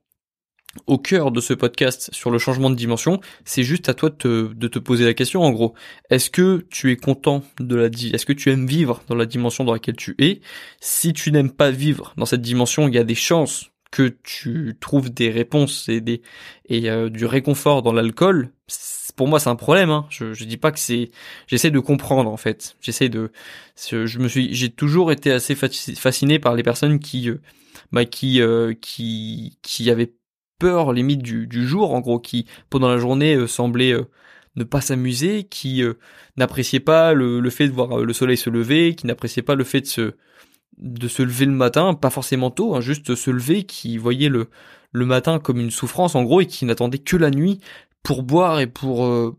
au 0.87 0.97
cœur 0.97 1.31
de 1.31 1.39
ce 1.39 1.53
podcast 1.53 2.09
sur 2.13 2.31
le 2.31 2.37
changement 2.37 2.69
de 2.69 2.75
dimension, 2.75 3.19
c'est 3.43 3.63
juste 3.63 3.89
à 3.89 3.93
toi 3.93 4.09
de 4.09 4.67
te, 4.67 4.79
poser 4.79 5.05
la 5.05 5.13
question 5.13 5.41
en 5.41 5.51
gros. 5.51 5.73
Est-ce 6.09 6.29
que 6.29 6.65
tu 6.69 6.91
es 6.91 6.97
content 6.97 7.43
de 7.59 7.75
la 7.75 7.85
est-ce 7.85 8.25
que 8.25 8.33
tu 8.33 8.51
aimes 8.51 8.67
vivre 8.67 9.01
dans 9.07 9.15
la 9.15 9.25
dimension 9.25 9.63
dans 9.63 9.73
laquelle 9.73 9.95
tu 9.95 10.15
es? 10.19 10.41
Si 10.79 11.13
tu 11.13 11.31
n'aimes 11.31 11.51
pas 11.51 11.71
vivre 11.71 12.13
dans 12.17 12.25
cette 12.25 12.41
dimension, 12.41 12.87
il 12.87 12.95
y 12.95 12.99
a 12.99 13.03
des 13.03 13.15
chances 13.15 13.71
que 13.91 14.15
tu 14.23 14.75
trouves 14.79 15.13
des 15.13 15.29
réponses 15.29 15.87
et 15.87 16.01
des 16.01 16.21
et 16.65 16.89
euh, 16.89 17.09
du 17.09 17.25
réconfort 17.25 17.81
dans 17.81 17.93
l'alcool, 17.93 18.51
pour 19.15 19.27
moi 19.27 19.39
c'est 19.39 19.49
un 19.49 19.55
problème. 19.55 19.89
Hein. 19.89 20.05
Je, 20.09 20.33
je 20.33 20.45
dis 20.45 20.57
pas 20.57 20.71
que 20.71 20.79
c'est. 20.79 21.11
J'essaie 21.47 21.71
de 21.71 21.79
comprendre 21.79 22.29
en 22.29 22.37
fait. 22.37 22.75
J'essaie 22.81 23.09
de. 23.09 23.31
Je 23.89 24.19
me 24.19 24.27
suis. 24.27 24.53
J'ai 24.53 24.69
toujours 24.69 25.11
été 25.11 25.31
assez 25.31 25.55
fasciné 25.55 26.39
par 26.39 26.55
les 26.55 26.63
personnes 26.63 26.99
qui, 26.99 27.29
euh, 27.29 27.41
bah, 27.91 28.05
qui, 28.05 28.41
euh, 28.41 28.73
qui, 28.79 29.57
qui 29.61 29.89
avaient 29.89 30.13
peur 30.59 30.93
limite 30.93 31.21
du, 31.21 31.47
du 31.47 31.67
jour, 31.67 31.93
en 31.93 31.99
gros, 31.99 32.19
qui 32.19 32.45
pendant 32.69 32.89
la 32.89 32.97
journée 32.97 33.35
euh, 33.35 33.47
semblaient 33.47 33.95
ne 34.55 34.63
pas 34.63 34.81
s'amuser, 34.81 35.43
qui 35.43 35.83
n'appréciaient 36.37 36.79
pas 36.79 37.13
le, 37.13 37.41
le 37.41 37.49
fait 37.49 37.67
de 37.67 37.73
voir 37.73 37.97
le 37.97 38.13
soleil 38.13 38.37
se 38.37 38.49
lever, 38.49 38.95
qui 38.95 39.05
n'appréciaient 39.05 39.41
pas 39.41 39.55
le 39.55 39.65
fait 39.65 39.81
de 39.81 39.87
se 39.87 40.13
de 40.77 41.07
se 41.07 41.23
lever 41.23 41.45
le 41.45 41.53
matin, 41.53 41.93
pas 41.93 42.09
forcément 42.09 42.51
tôt, 42.51 42.75
hein, 42.75 42.81
juste 42.81 43.15
se 43.15 43.31
lever, 43.31 43.63
qui 43.63 43.97
voyait 43.97 44.29
le 44.29 44.49
le 44.95 45.05
matin 45.05 45.39
comme 45.39 45.59
une 45.59 45.71
souffrance 45.71 46.15
en 46.15 46.23
gros 46.23 46.39
et 46.39 46.47
qui 46.47 46.63
n'attendait 46.65 46.99
que 46.99 47.17
la 47.17 47.29
nuit 47.29 47.59
pour 48.05 48.23
boire 48.23 48.61
et 48.61 48.67
pour 48.67 49.05
euh, 49.05 49.35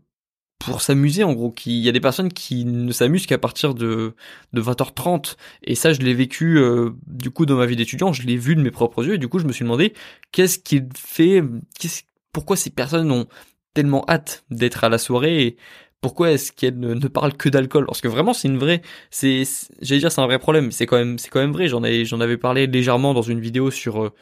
pour 0.59 0.81
s'amuser 0.81 1.23
en 1.23 1.33
gros. 1.33 1.55
Il 1.65 1.77
y 1.77 1.89
a 1.89 1.91
des 1.91 2.01
personnes 2.01 2.31
qui 2.31 2.65
ne 2.65 2.91
s'amusent 2.91 3.25
qu'à 3.25 3.37
partir 3.39 3.73
de 3.73 4.13
de 4.53 4.61
20h30 4.61 5.37
et 5.63 5.73
ça 5.73 5.93
je 5.93 6.01
l'ai 6.01 6.13
vécu 6.13 6.59
euh, 6.59 6.91
du 7.07 7.31
coup 7.31 7.47
dans 7.47 7.55
ma 7.55 7.65
vie 7.65 7.77
d'étudiant, 7.77 8.13
je 8.13 8.23
l'ai 8.27 8.37
vu 8.37 8.55
de 8.55 8.61
mes 8.61 8.71
propres 8.71 9.05
yeux 9.05 9.15
et 9.15 9.17
du 9.17 9.29
coup 9.29 9.39
je 9.39 9.45
me 9.45 9.53
suis 9.53 9.63
demandé 9.63 9.93
qu'est-ce 10.31 10.59
qu'il 10.59 10.87
fait 10.95 11.41
qu'est-ce 11.79 12.03
pourquoi 12.33 12.57
ces 12.57 12.69
personnes 12.69 13.11
ont 13.11 13.25
tellement 13.73 14.03
hâte 14.09 14.43
d'être 14.51 14.83
à 14.83 14.89
la 14.89 14.97
soirée 14.97 15.43
et 15.43 15.57
pourquoi 16.01 16.31
est-ce 16.31 16.51
qu'elles 16.51 16.77
ne, 16.77 17.07
parlent 17.07 17.35
que 17.35 17.49
d'alcool? 17.49 17.85
Parce 17.87 18.01
que 18.01 18.07
vraiment, 18.07 18.33
c'est 18.33 18.47
une 18.47 18.59
vraie, 18.59 18.83
c'est, 19.09 19.43
j'allais 19.81 19.99
dire, 19.99 20.11
c'est 20.11 20.21
un 20.21 20.27
vrai 20.27 20.37
problème. 20.37 20.71
C'est 20.71 20.85
quand 20.85 20.97
même, 20.97 21.17
c'est 21.17 21.29
quand 21.29 21.39
même 21.39 21.51
vrai. 21.51 21.67
J'en 21.67 21.83
ai, 21.83 22.05
j'en 22.05 22.21
avais 22.21 22.37
parlé 22.37 22.67
légèrement 22.67 23.15
dans 23.15 23.23
une 23.23 23.39
vidéo 23.39 23.71
sur 23.71 24.03
euh, 24.03 24.13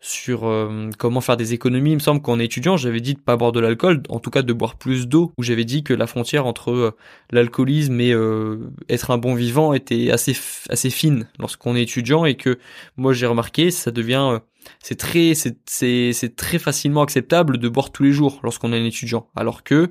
sur 0.00 0.48
euh, 0.48 0.88
comment 0.98 1.20
faire 1.20 1.36
des 1.36 1.52
économies. 1.52 1.90
Il 1.92 1.96
me 1.96 2.00
semble 2.00 2.22
qu'en 2.22 2.38
étudiant, 2.38 2.76
j'avais 2.76 3.00
dit 3.00 3.14
de 3.14 3.20
pas 3.20 3.36
boire 3.36 3.52
de 3.52 3.60
l'alcool, 3.60 4.02
en 4.08 4.18
tout 4.18 4.30
cas 4.30 4.42
de 4.42 4.52
boire 4.52 4.76
plus 4.76 5.06
d'eau. 5.06 5.32
Où 5.36 5.42
j'avais 5.42 5.64
dit 5.64 5.84
que 5.84 5.92
la 5.92 6.06
frontière 6.06 6.46
entre 6.46 6.70
euh, 6.70 6.90
l'alcoolisme 7.30 8.00
et 8.00 8.12
euh, 8.12 8.70
être 8.88 9.10
un 9.10 9.18
bon 9.18 9.34
vivant 9.34 9.74
était 9.74 10.10
assez 10.10 10.36
assez 10.70 10.90
fine 10.90 11.28
lorsqu'on 11.38 11.76
est 11.76 11.82
étudiant 11.82 12.24
et 12.24 12.34
que 12.34 12.58
moi 12.96 13.12
j'ai 13.12 13.26
remarqué 13.26 13.70
ça 13.70 13.90
devient 13.90 14.40
c'est 14.82 14.96
très 14.96 15.34
c'est 15.34 16.12
c'est 16.12 16.36
très 16.36 16.58
facilement 16.58 17.02
acceptable 17.02 17.58
de 17.58 17.68
boire 17.68 17.90
tous 17.90 18.02
les 18.02 18.12
jours 18.12 18.40
lorsqu'on 18.42 18.72
est 18.72 18.78
un 18.78 18.84
étudiant 18.84 19.28
alors 19.36 19.62
que 19.62 19.90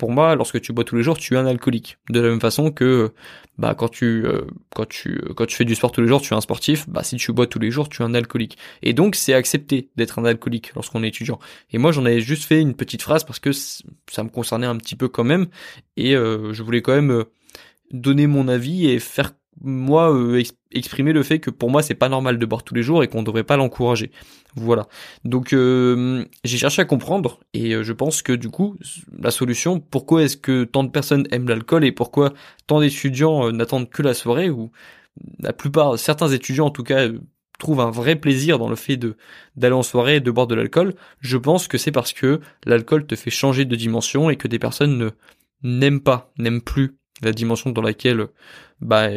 pour 0.00 0.10
moi, 0.12 0.34
lorsque 0.34 0.62
tu 0.62 0.72
bois 0.72 0.82
tous 0.82 0.96
les 0.96 1.02
jours, 1.02 1.18
tu 1.18 1.34
es 1.34 1.36
un 1.36 1.44
alcoolique. 1.44 1.98
De 2.08 2.20
la 2.20 2.30
même 2.30 2.40
façon 2.40 2.70
que 2.70 3.12
bah 3.58 3.74
quand 3.74 3.90
tu 3.90 4.24
euh, 4.24 4.46
quand 4.74 4.88
tu 4.88 5.20
quand 5.36 5.44
tu 5.44 5.54
fais 5.54 5.66
du 5.66 5.74
sport 5.74 5.92
tous 5.92 6.00
les 6.00 6.08
jours, 6.08 6.22
tu 6.22 6.32
es 6.32 6.36
un 6.36 6.40
sportif. 6.40 6.88
Bah 6.88 7.02
si 7.02 7.16
tu 7.16 7.32
bois 7.34 7.46
tous 7.46 7.58
les 7.58 7.70
jours, 7.70 7.90
tu 7.90 8.00
es 8.00 8.04
un 8.06 8.14
alcoolique. 8.14 8.56
Et 8.82 8.94
donc 8.94 9.14
c'est 9.14 9.34
accepté 9.34 9.90
d'être 9.96 10.18
un 10.18 10.24
alcoolique 10.24 10.72
lorsqu'on 10.74 11.02
est 11.02 11.08
étudiant. 11.08 11.38
Et 11.70 11.76
moi 11.76 11.92
j'en 11.92 12.06
avais 12.06 12.22
juste 12.22 12.44
fait 12.44 12.62
une 12.62 12.74
petite 12.74 13.02
phrase 13.02 13.24
parce 13.24 13.40
que 13.40 13.52
ça 13.52 14.24
me 14.24 14.30
concernait 14.30 14.66
un 14.66 14.78
petit 14.78 14.96
peu 14.96 15.08
quand 15.08 15.24
même 15.24 15.48
et 15.98 16.16
euh, 16.16 16.54
je 16.54 16.62
voulais 16.62 16.80
quand 16.80 16.94
même 16.94 17.10
euh, 17.10 17.24
donner 17.92 18.26
mon 18.26 18.48
avis 18.48 18.88
et 18.88 19.00
faire 19.00 19.32
moi 19.60 20.12
euh, 20.12 20.42
exprimer 20.72 21.12
le 21.12 21.22
fait 21.22 21.38
que 21.40 21.50
pour 21.50 21.70
moi 21.70 21.82
c'est 21.82 21.94
pas 21.94 22.08
normal 22.08 22.38
de 22.38 22.46
boire 22.46 22.62
tous 22.62 22.74
les 22.74 22.82
jours 22.82 23.02
et 23.02 23.08
qu'on 23.08 23.22
devrait 23.22 23.44
pas 23.44 23.56
l'encourager. 23.56 24.10
Voilà. 24.56 24.86
Donc 25.24 25.52
euh, 25.52 26.24
j'ai 26.44 26.58
cherché 26.58 26.82
à 26.82 26.84
comprendre 26.84 27.40
et 27.54 27.74
euh, 27.74 27.82
je 27.82 27.92
pense 27.92 28.22
que 28.22 28.32
du 28.32 28.48
coup 28.48 28.76
la 29.18 29.30
solution 29.30 29.80
pourquoi 29.80 30.22
est-ce 30.22 30.36
que 30.36 30.64
tant 30.64 30.84
de 30.84 30.90
personnes 30.90 31.26
aiment 31.30 31.48
l'alcool 31.48 31.84
et 31.84 31.92
pourquoi 31.92 32.32
tant 32.66 32.80
d'étudiants 32.80 33.52
n'attendent 33.52 33.90
que 33.90 34.02
la 34.02 34.14
soirée 34.14 34.50
ou 34.50 34.70
la 35.40 35.52
plupart 35.52 35.98
certains 35.98 36.28
étudiants 36.28 36.66
en 36.66 36.70
tout 36.70 36.84
cas 36.84 37.08
trouvent 37.58 37.80
un 37.80 37.90
vrai 37.90 38.16
plaisir 38.16 38.58
dans 38.58 38.68
le 38.68 38.74
fait 38.74 38.96
de 38.96 39.16
d'aller 39.54 39.74
en 39.74 39.82
soirée 39.84 40.16
et 40.16 40.20
de 40.20 40.30
boire 40.32 40.48
de 40.48 40.56
l'alcool, 40.56 40.94
je 41.20 41.36
pense 41.36 41.68
que 41.68 41.78
c'est 41.78 41.92
parce 41.92 42.12
que 42.12 42.40
l'alcool 42.64 43.06
te 43.06 43.14
fait 43.14 43.30
changer 43.30 43.64
de 43.64 43.76
dimension 43.76 44.30
et 44.30 44.36
que 44.36 44.48
des 44.48 44.58
personnes 44.58 44.98
ne 44.98 45.10
n'aiment 45.62 46.00
pas, 46.00 46.32
n'aiment 46.38 46.62
plus 46.62 46.96
la 47.22 47.32
dimension 47.32 47.70
dans 47.70 47.82
laquelle 47.82 48.28
bah 48.80 49.10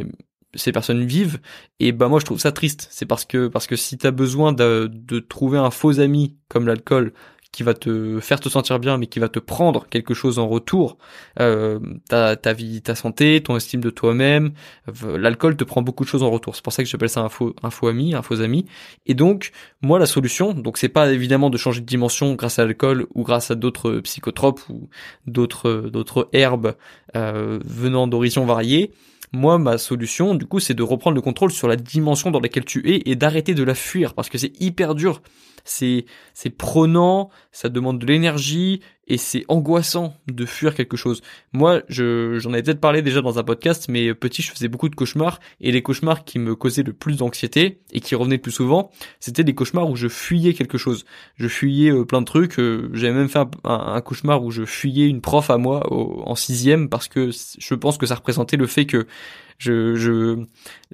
ces 0.56 0.72
personnes 0.72 1.04
vivent. 1.04 1.40
Et 1.80 1.92
bah 1.92 2.08
moi 2.08 2.20
je 2.20 2.26
trouve 2.26 2.40
ça 2.40 2.52
triste. 2.52 2.88
C'est 2.92 3.06
parce 3.06 3.26
que 3.26 3.48
parce 3.48 3.68
que 3.68 3.76
si 3.76 3.98
t'as 3.98 4.12
besoin 4.12 4.54
de, 4.54 4.90
de 4.92 5.20
trouver 5.20 5.58
un 5.58 5.72
faux 5.72 6.00
ami 6.00 6.36
comme 6.50 6.68
l'alcool 6.68 7.14
qui 7.54 7.62
va 7.64 7.76
te 7.76 8.20
faire 8.20 8.40
te 8.40 8.50
sentir 8.50 8.80
bien 8.80 8.98
mais 8.98 9.06
qui 9.06 9.20
va 9.20 9.30
te 9.30 9.40
prendre 9.40 9.88
quelque 9.88 10.16
chose 10.16 10.40
en 10.40 10.48
retour 10.48 10.98
euh, 11.40 11.80
ta, 12.10 12.36
ta 12.36 12.52
vie 12.52 12.82
ta 12.82 12.96
santé 12.96 13.42
ton 13.44 13.56
estime 13.56 13.80
de 13.80 13.92
toi-même 13.92 14.54
l'alcool 15.06 15.56
te 15.56 15.64
prend 15.64 15.84
beaucoup 15.84 16.04
de 16.04 16.10
choses 16.10 16.24
en 16.24 16.32
retour. 16.32 16.56
C'est 16.56 16.64
pour 16.64 16.74
ça 16.74 16.84
que 16.84 16.90
j'appelle 16.90 17.10
ça 17.10 17.22
un 17.22 17.30
faux 17.30 17.56
un 17.62 17.70
faux 17.70 17.88
ami 17.88 18.16
un 18.16 18.24
faux 18.24 18.42
ami. 18.42 18.66
Et 19.06 19.14
donc 19.14 19.52
moi 19.82 20.00
la 20.00 20.08
solution 20.08 20.54
donc 20.54 20.78
c'est 20.78 20.90
pas 20.90 21.12
évidemment 21.14 21.52
de 21.52 21.58
changer 21.58 21.80
de 21.80 21.86
dimension 21.86 22.34
grâce 22.34 22.58
à 22.58 22.66
l'alcool 22.66 23.06
ou 23.14 23.24
grâce 23.24 23.52
à 23.52 23.56
d'autres 23.56 24.00
psychotropes 24.00 24.68
ou 24.70 24.90
d'autres 25.28 25.90
d'autres 25.92 26.30
herbes 26.34 26.76
euh, 27.16 27.60
venant 27.64 28.08
d'horizons 28.08 28.46
variés 28.46 28.92
moi, 29.34 29.58
ma 29.58 29.80
solution, 29.80 30.36
du 30.36 30.46
coup, 30.46 30.60
c'est 30.60 30.76
de 30.76 30.84
reprendre 30.84 31.16
le 31.16 31.22
contrôle 31.22 31.52
sur 31.52 31.68
la 31.68 31.76
dimension 31.76 32.30
dans 32.30 32.40
laquelle 32.40 32.66
tu 32.66 32.88
es 32.90 33.02
et 33.10 33.16
d'arrêter 33.16 33.56
de 33.56 33.64
la 33.64 33.74
fuir 33.74 34.14
parce 34.14 34.30
que 34.30 34.38
c'est 34.38 34.54
hyper 34.62 34.94
dur. 34.94 35.22
C'est 35.66 36.06
c'est 36.34 36.52
prenant, 36.52 37.30
ça 37.52 37.70
demande 37.70 37.98
de 38.00 38.06
l'énergie 38.06 38.82
et 39.08 39.18
c'est 39.18 39.44
angoissant 39.48 40.16
de 40.28 40.46
fuir 40.46 40.76
quelque 40.76 40.98
chose. 40.98 41.22
Moi, 41.52 41.82
je 41.90 42.38
j'en 42.40 42.54
avais 42.54 42.64
peut-être 42.64 42.80
parlé 42.80 43.02
déjà 43.02 43.22
dans 43.22 43.38
un 43.40 43.44
podcast, 43.44 43.88
mais 43.90 44.14
petit, 44.14 44.42
je 44.42 44.52
faisais 44.52 44.68
beaucoup 44.68 44.90
de 44.90 44.96
cauchemars 44.96 45.40
et 45.60 45.72
les 45.72 45.82
cauchemars 45.82 46.24
qui 46.24 46.40
me 46.40 46.56
causaient 46.56 46.84
le 46.84 46.94
plus 46.94 47.18
d'anxiété 47.18 47.82
et 47.92 48.00
qui 48.00 48.16
revenaient 48.16 48.38
le 48.38 48.42
plus 48.42 48.52
souvent, 48.52 48.92
c'était 49.20 49.44
des 49.44 49.54
cauchemars 49.54 49.90
où 49.90 49.96
je 49.96 50.08
fuyais 50.08 50.54
quelque 50.54 50.78
chose. 50.78 51.06
Je 51.36 51.48
fuyais 51.48 51.92
euh, 51.92 52.06
plein 52.06 52.22
de 52.22 52.26
trucs. 52.26 52.60
Euh, 52.60 52.90
J'avais 52.94 53.14
même 53.14 53.30
fait 53.30 53.40
un, 53.64 54.02
cauchemar 54.02 54.44
où 54.44 54.52
je 54.52 54.66
fuyais 54.66 55.08
une 55.08 55.22
prof 55.22 55.50
à 55.50 55.58
moi 55.58 55.86
en 55.92 56.36
sixième 56.36 56.90
parce 56.90 57.08
que 57.08 57.32
je 57.32 57.76
pense 57.76 57.98
que 57.98 58.06
ça 58.06 58.16
représentait 58.16 58.58
le 58.58 58.68
fait 58.68 58.86
que 58.86 59.08
je, 59.64 59.96
je, 59.96 60.44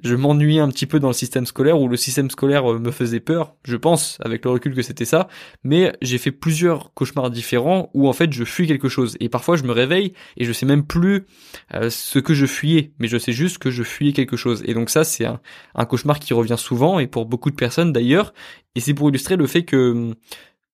je 0.02 0.14
m'ennuyais 0.14 0.60
un 0.60 0.68
petit 0.68 0.86
peu 0.86 1.00
dans 1.00 1.08
le 1.08 1.14
système 1.14 1.44
scolaire 1.44 1.80
où 1.80 1.88
le 1.88 1.96
système 1.96 2.30
scolaire 2.30 2.70
euh, 2.70 2.78
me 2.78 2.92
faisait 2.92 3.20
peur. 3.20 3.56
Je 3.64 3.76
pense, 3.76 4.18
avec 4.20 4.44
le 4.44 4.52
recul, 4.52 4.74
que 4.74 4.82
c'était 4.82 5.04
ça. 5.04 5.28
Mais 5.64 5.92
j'ai 6.02 6.18
fait 6.18 6.30
plusieurs 6.30 6.94
cauchemars 6.94 7.30
différents 7.30 7.90
où 7.94 8.08
en 8.08 8.12
fait 8.12 8.32
je 8.32 8.44
fuis 8.44 8.68
quelque 8.68 8.88
chose. 8.88 9.16
Et 9.18 9.28
parfois 9.28 9.56
je 9.56 9.64
me 9.64 9.72
réveille 9.72 10.12
et 10.36 10.44
je 10.44 10.52
sais 10.52 10.66
même 10.66 10.86
plus 10.86 11.26
euh, 11.74 11.90
ce 11.90 12.18
que 12.20 12.32
je 12.32 12.46
fuyais, 12.46 12.92
mais 13.00 13.08
je 13.08 13.18
sais 13.18 13.32
juste 13.32 13.58
que 13.58 13.70
je 13.70 13.82
fuyais 13.82 14.12
quelque 14.12 14.36
chose. 14.36 14.62
Et 14.66 14.74
donc 14.74 14.88
ça, 14.88 15.02
c'est 15.02 15.24
un, 15.24 15.40
cauchemar 15.84 16.20
qui 16.20 16.32
revient 16.32 16.58
souvent 16.58 17.00
et 17.00 17.08
pour 17.08 17.26
beaucoup 17.26 17.50
de 17.50 17.56
personnes 17.56 17.92
d'ailleurs. 17.92 18.32
Et 18.76 18.80
c'est 18.80 18.94
pour 18.94 19.08
illustrer 19.08 19.36
le 19.36 19.46
fait 19.46 19.64
que 19.64 20.14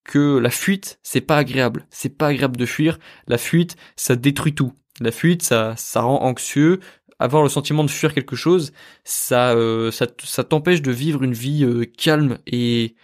que 0.05 0.38
la 0.38 0.50
fuite, 0.50 1.00
c'est 1.03 1.21
pas 1.21 1.37
agréable. 1.38 1.87
C'est 1.91 2.17
pas 2.17 2.29
agréable 2.29 2.57
de 2.57 2.67
fuir. 2.67 2.99
La 3.26 3.38
fuite, 3.38 3.76
ça 3.97 4.15
détruit 4.15 4.55
tout. 4.55 4.73
La 5.00 5.11
fuite, 5.11 5.43
ça, 5.43 5.75
ça 5.76 6.03
rend 6.03 6.23
anxieux, 6.23 6.81
avoir 7.19 7.43
le 7.43 7.49
sentiment 7.49 7.85
de 7.85 7.91
fuir 7.91 8.15
quelque 8.15 8.37
chose, 8.37 8.73
ça, 9.05 9.53
euh, 9.53 9.91
ça, 9.91 10.07
ça 10.23 10.45
t'empêche 10.45 10.83
de 10.83 10.93
vivre 10.93 11.23
une 11.23 11.33
vie 11.33 11.65
euh, 11.65 11.85
calme 11.85 12.39
et, 12.47 12.95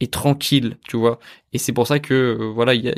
et 0.00 0.08
tranquille, 0.08 0.78
tu 0.88 0.96
vois. 0.96 1.18
Et 1.52 1.58
c'est 1.58 1.72
pour 1.72 1.86
ça 1.86 1.98
que 2.00 2.14
euh, 2.14 2.52
voilà, 2.52 2.74
y 2.74 2.88
a, 2.88 2.94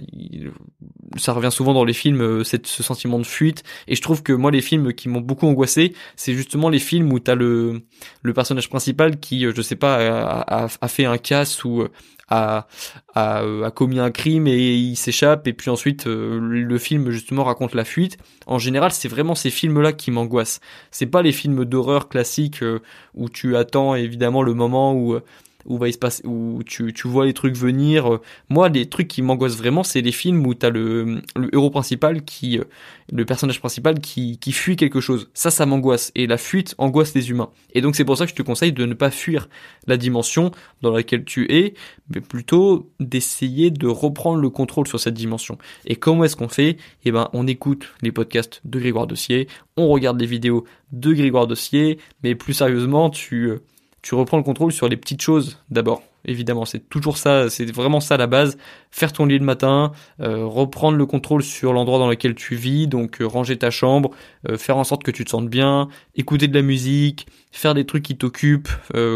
ça 1.16 1.32
revient 1.32 1.52
souvent 1.52 1.74
dans 1.74 1.84
les 1.84 1.92
films, 1.92 2.44
cette, 2.44 2.66
ce 2.66 2.82
sentiment 2.82 3.18
de 3.18 3.26
fuite. 3.26 3.62
Et 3.88 3.94
je 3.94 4.02
trouve 4.02 4.22
que 4.22 4.32
moi, 4.32 4.50
les 4.50 4.60
films 4.60 4.92
qui 4.92 5.08
m'ont 5.08 5.20
beaucoup 5.20 5.46
angoissé, 5.46 5.94
c'est 6.16 6.34
justement 6.34 6.68
les 6.68 6.78
films 6.78 7.12
où 7.12 7.18
t'as 7.18 7.34
le 7.34 7.82
le 8.22 8.32
personnage 8.32 8.68
principal 8.68 9.18
qui, 9.18 9.46
je 9.54 9.62
sais 9.62 9.76
pas, 9.76 10.44
a, 10.46 10.68
fait 10.88 11.04
un 11.04 11.18
casse 11.18 11.64
ou 11.64 11.84
a, 12.28 12.66
a, 13.14 13.70
commis 13.74 13.98
un 13.98 14.10
crime 14.10 14.46
et 14.46 14.74
il 14.74 14.96
s'échappe 14.96 15.46
et 15.46 15.52
puis 15.52 15.70
ensuite 15.70 16.06
euh, 16.06 16.38
le 16.40 16.78
film 16.78 17.10
justement 17.10 17.44
raconte 17.44 17.74
la 17.74 17.84
fuite. 17.84 18.18
En 18.46 18.58
général, 18.58 18.92
c'est 18.92 19.08
vraiment 19.08 19.34
ces 19.34 19.50
films-là 19.50 19.92
qui 19.92 20.10
m'angoissent. 20.10 20.60
C'est 20.90 21.06
pas 21.06 21.22
les 21.22 21.32
films 21.32 21.64
d'horreur 21.64 22.08
classiques 22.08 22.62
euh, 22.62 22.80
où 23.14 23.28
tu 23.28 23.56
attends 23.56 23.94
évidemment 23.94 24.42
le 24.42 24.54
moment 24.54 24.94
où 24.94 25.18
où 25.66 25.78
va 25.78 25.86
où 26.24 26.62
tu, 26.64 26.92
tu 26.92 27.08
vois 27.08 27.26
les 27.26 27.32
trucs 27.32 27.56
venir. 27.56 28.20
Moi, 28.48 28.68
les 28.68 28.86
trucs 28.86 29.08
qui 29.08 29.22
m'angoissent 29.22 29.56
vraiment, 29.56 29.82
c'est 29.82 30.00
les 30.00 30.12
films 30.12 30.46
où 30.46 30.54
t'as 30.54 30.70
le, 30.70 31.22
le 31.36 31.54
héros 31.54 31.70
principal 31.70 32.24
qui, 32.24 32.58
euh, 32.58 32.64
le 33.12 33.24
personnage 33.24 33.60
principal 33.60 34.00
qui, 34.00 34.38
qui 34.38 34.52
fuit 34.52 34.76
quelque 34.76 35.00
chose. 35.00 35.30
Ça, 35.34 35.50
ça 35.50 35.66
m'angoisse. 35.66 36.12
Et 36.14 36.26
la 36.26 36.38
fuite 36.38 36.74
angoisse 36.78 37.14
les 37.14 37.30
humains. 37.30 37.50
Et 37.74 37.80
donc, 37.80 37.96
c'est 37.96 38.04
pour 38.04 38.16
ça 38.16 38.24
que 38.24 38.30
je 38.30 38.36
te 38.36 38.42
conseille 38.42 38.72
de 38.72 38.86
ne 38.86 38.94
pas 38.94 39.10
fuir 39.10 39.48
la 39.86 39.96
dimension 39.96 40.50
dans 40.80 40.90
laquelle 40.90 41.24
tu 41.24 41.50
es, 41.52 41.74
mais 42.14 42.20
plutôt 42.20 42.90
d'essayer 43.00 43.70
de 43.70 43.86
reprendre 43.86 44.40
le 44.40 44.50
contrôle 44.50 44.86
sur 44.86 45.00
cette 45.00 45.14
dimension. 45.14 45.58
Et 45.86 45.96
comment 45.96 46.24
est-ce 46.24 46.36
qu'on 46.36 46.48
fait? 46.48 46.76
Eh 47.04 47.12
ben, 47.12 47.28
on 47.32 47.46
écoute 47.46 47.92
les 48.02 48.12
podcasts 48.12 48.60
de 48.64 48.78
Grégoire 48.78 49.06
Dossier, 49.06 49.48
on 49.76 49.88
regarde 49.88 50.20
les 50.20 50.26
vidéos 50.26 50.64
de 50.92 51.12
Grégoire 51.12 51.46
Dossier, 51.46 51.98
mais 52.22 52.34
plus 52.34 52.54
sérieusement, 52.54 53.10
tu, 53.10 53.44
euh, 53.44 53.62
tu 54.02 54.16
reprends 54.16 54.36
le 54.36 54.42
contrôle 54.42 54.72
sur 54.72 54.88
les 54.88 54.96
petites 54.96 55.22
choses 55.22 55.58
d'abord. 55.70 56.02
Évidemment, 56.24 56.64
c'est 56.64 56.88
toujours 56.88 57.16
ça, 57.16 57.50
c'est 57.50 57.70
vraiment 57.70 58.00
ça 58.00 58.16
la 58.16 58.26
base. 58.26 58.56
Faire 58.90 59.12
ton 59.12 59.26
lit 59.26 59.38
le 59.38 59.44
matin, 59.44 59.92
euh, 60.20 60.44
reprendre 60.44 60.96
le 60.96 61.06
contrôle 61.06 61.42
sur 61.42 61.72
l'endroit 61.72 61.98
dans 61.98 62.08
lequel 62.08 62.34
tu 62.34 62.54
vis, 62.54 62.86
donc 62.86 63.20
euh, 63.20 63.26
ranger 63.26 63.56
ta 63.58 63.70
chambre, 63.70 64.10
euh, 64.48 64.56
faire 64.56 64.76
en 64.76 64.84
sorte 64.84 65.02
que 65.02 65.10
tu 65.10 65.24
te 65.24 65.30
sentes 65.30 65.48
bien, 65.48 65.88
écouter 66.14 66.48
de 66.48 66.54
la 66.54 66.62
musique, 66.62 67.26
faire 67.50 67.74
des 67.74 67.86
trucs 67.86 68.02
qui 68.04 68.16
t'occupent, 68.16 68.70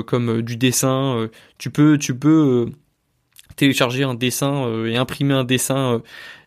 comme 0.07 0.43
du 0.43 0.57
dessin. 0.57 1.29
tu 1.59 1.71
peux, 1.71 1.99
tu 1.99 2.17
peux 2.17 2.71
télécharger 3.57 4.05
un 4.05 4.15
dessin 4.15 4.67
euh, 4.67 4.87
et 4.87 4.97
imprimer 4.97 5.35
un 5.35 5.45
dessin 5.45 5.95
euh, 5.95 5.99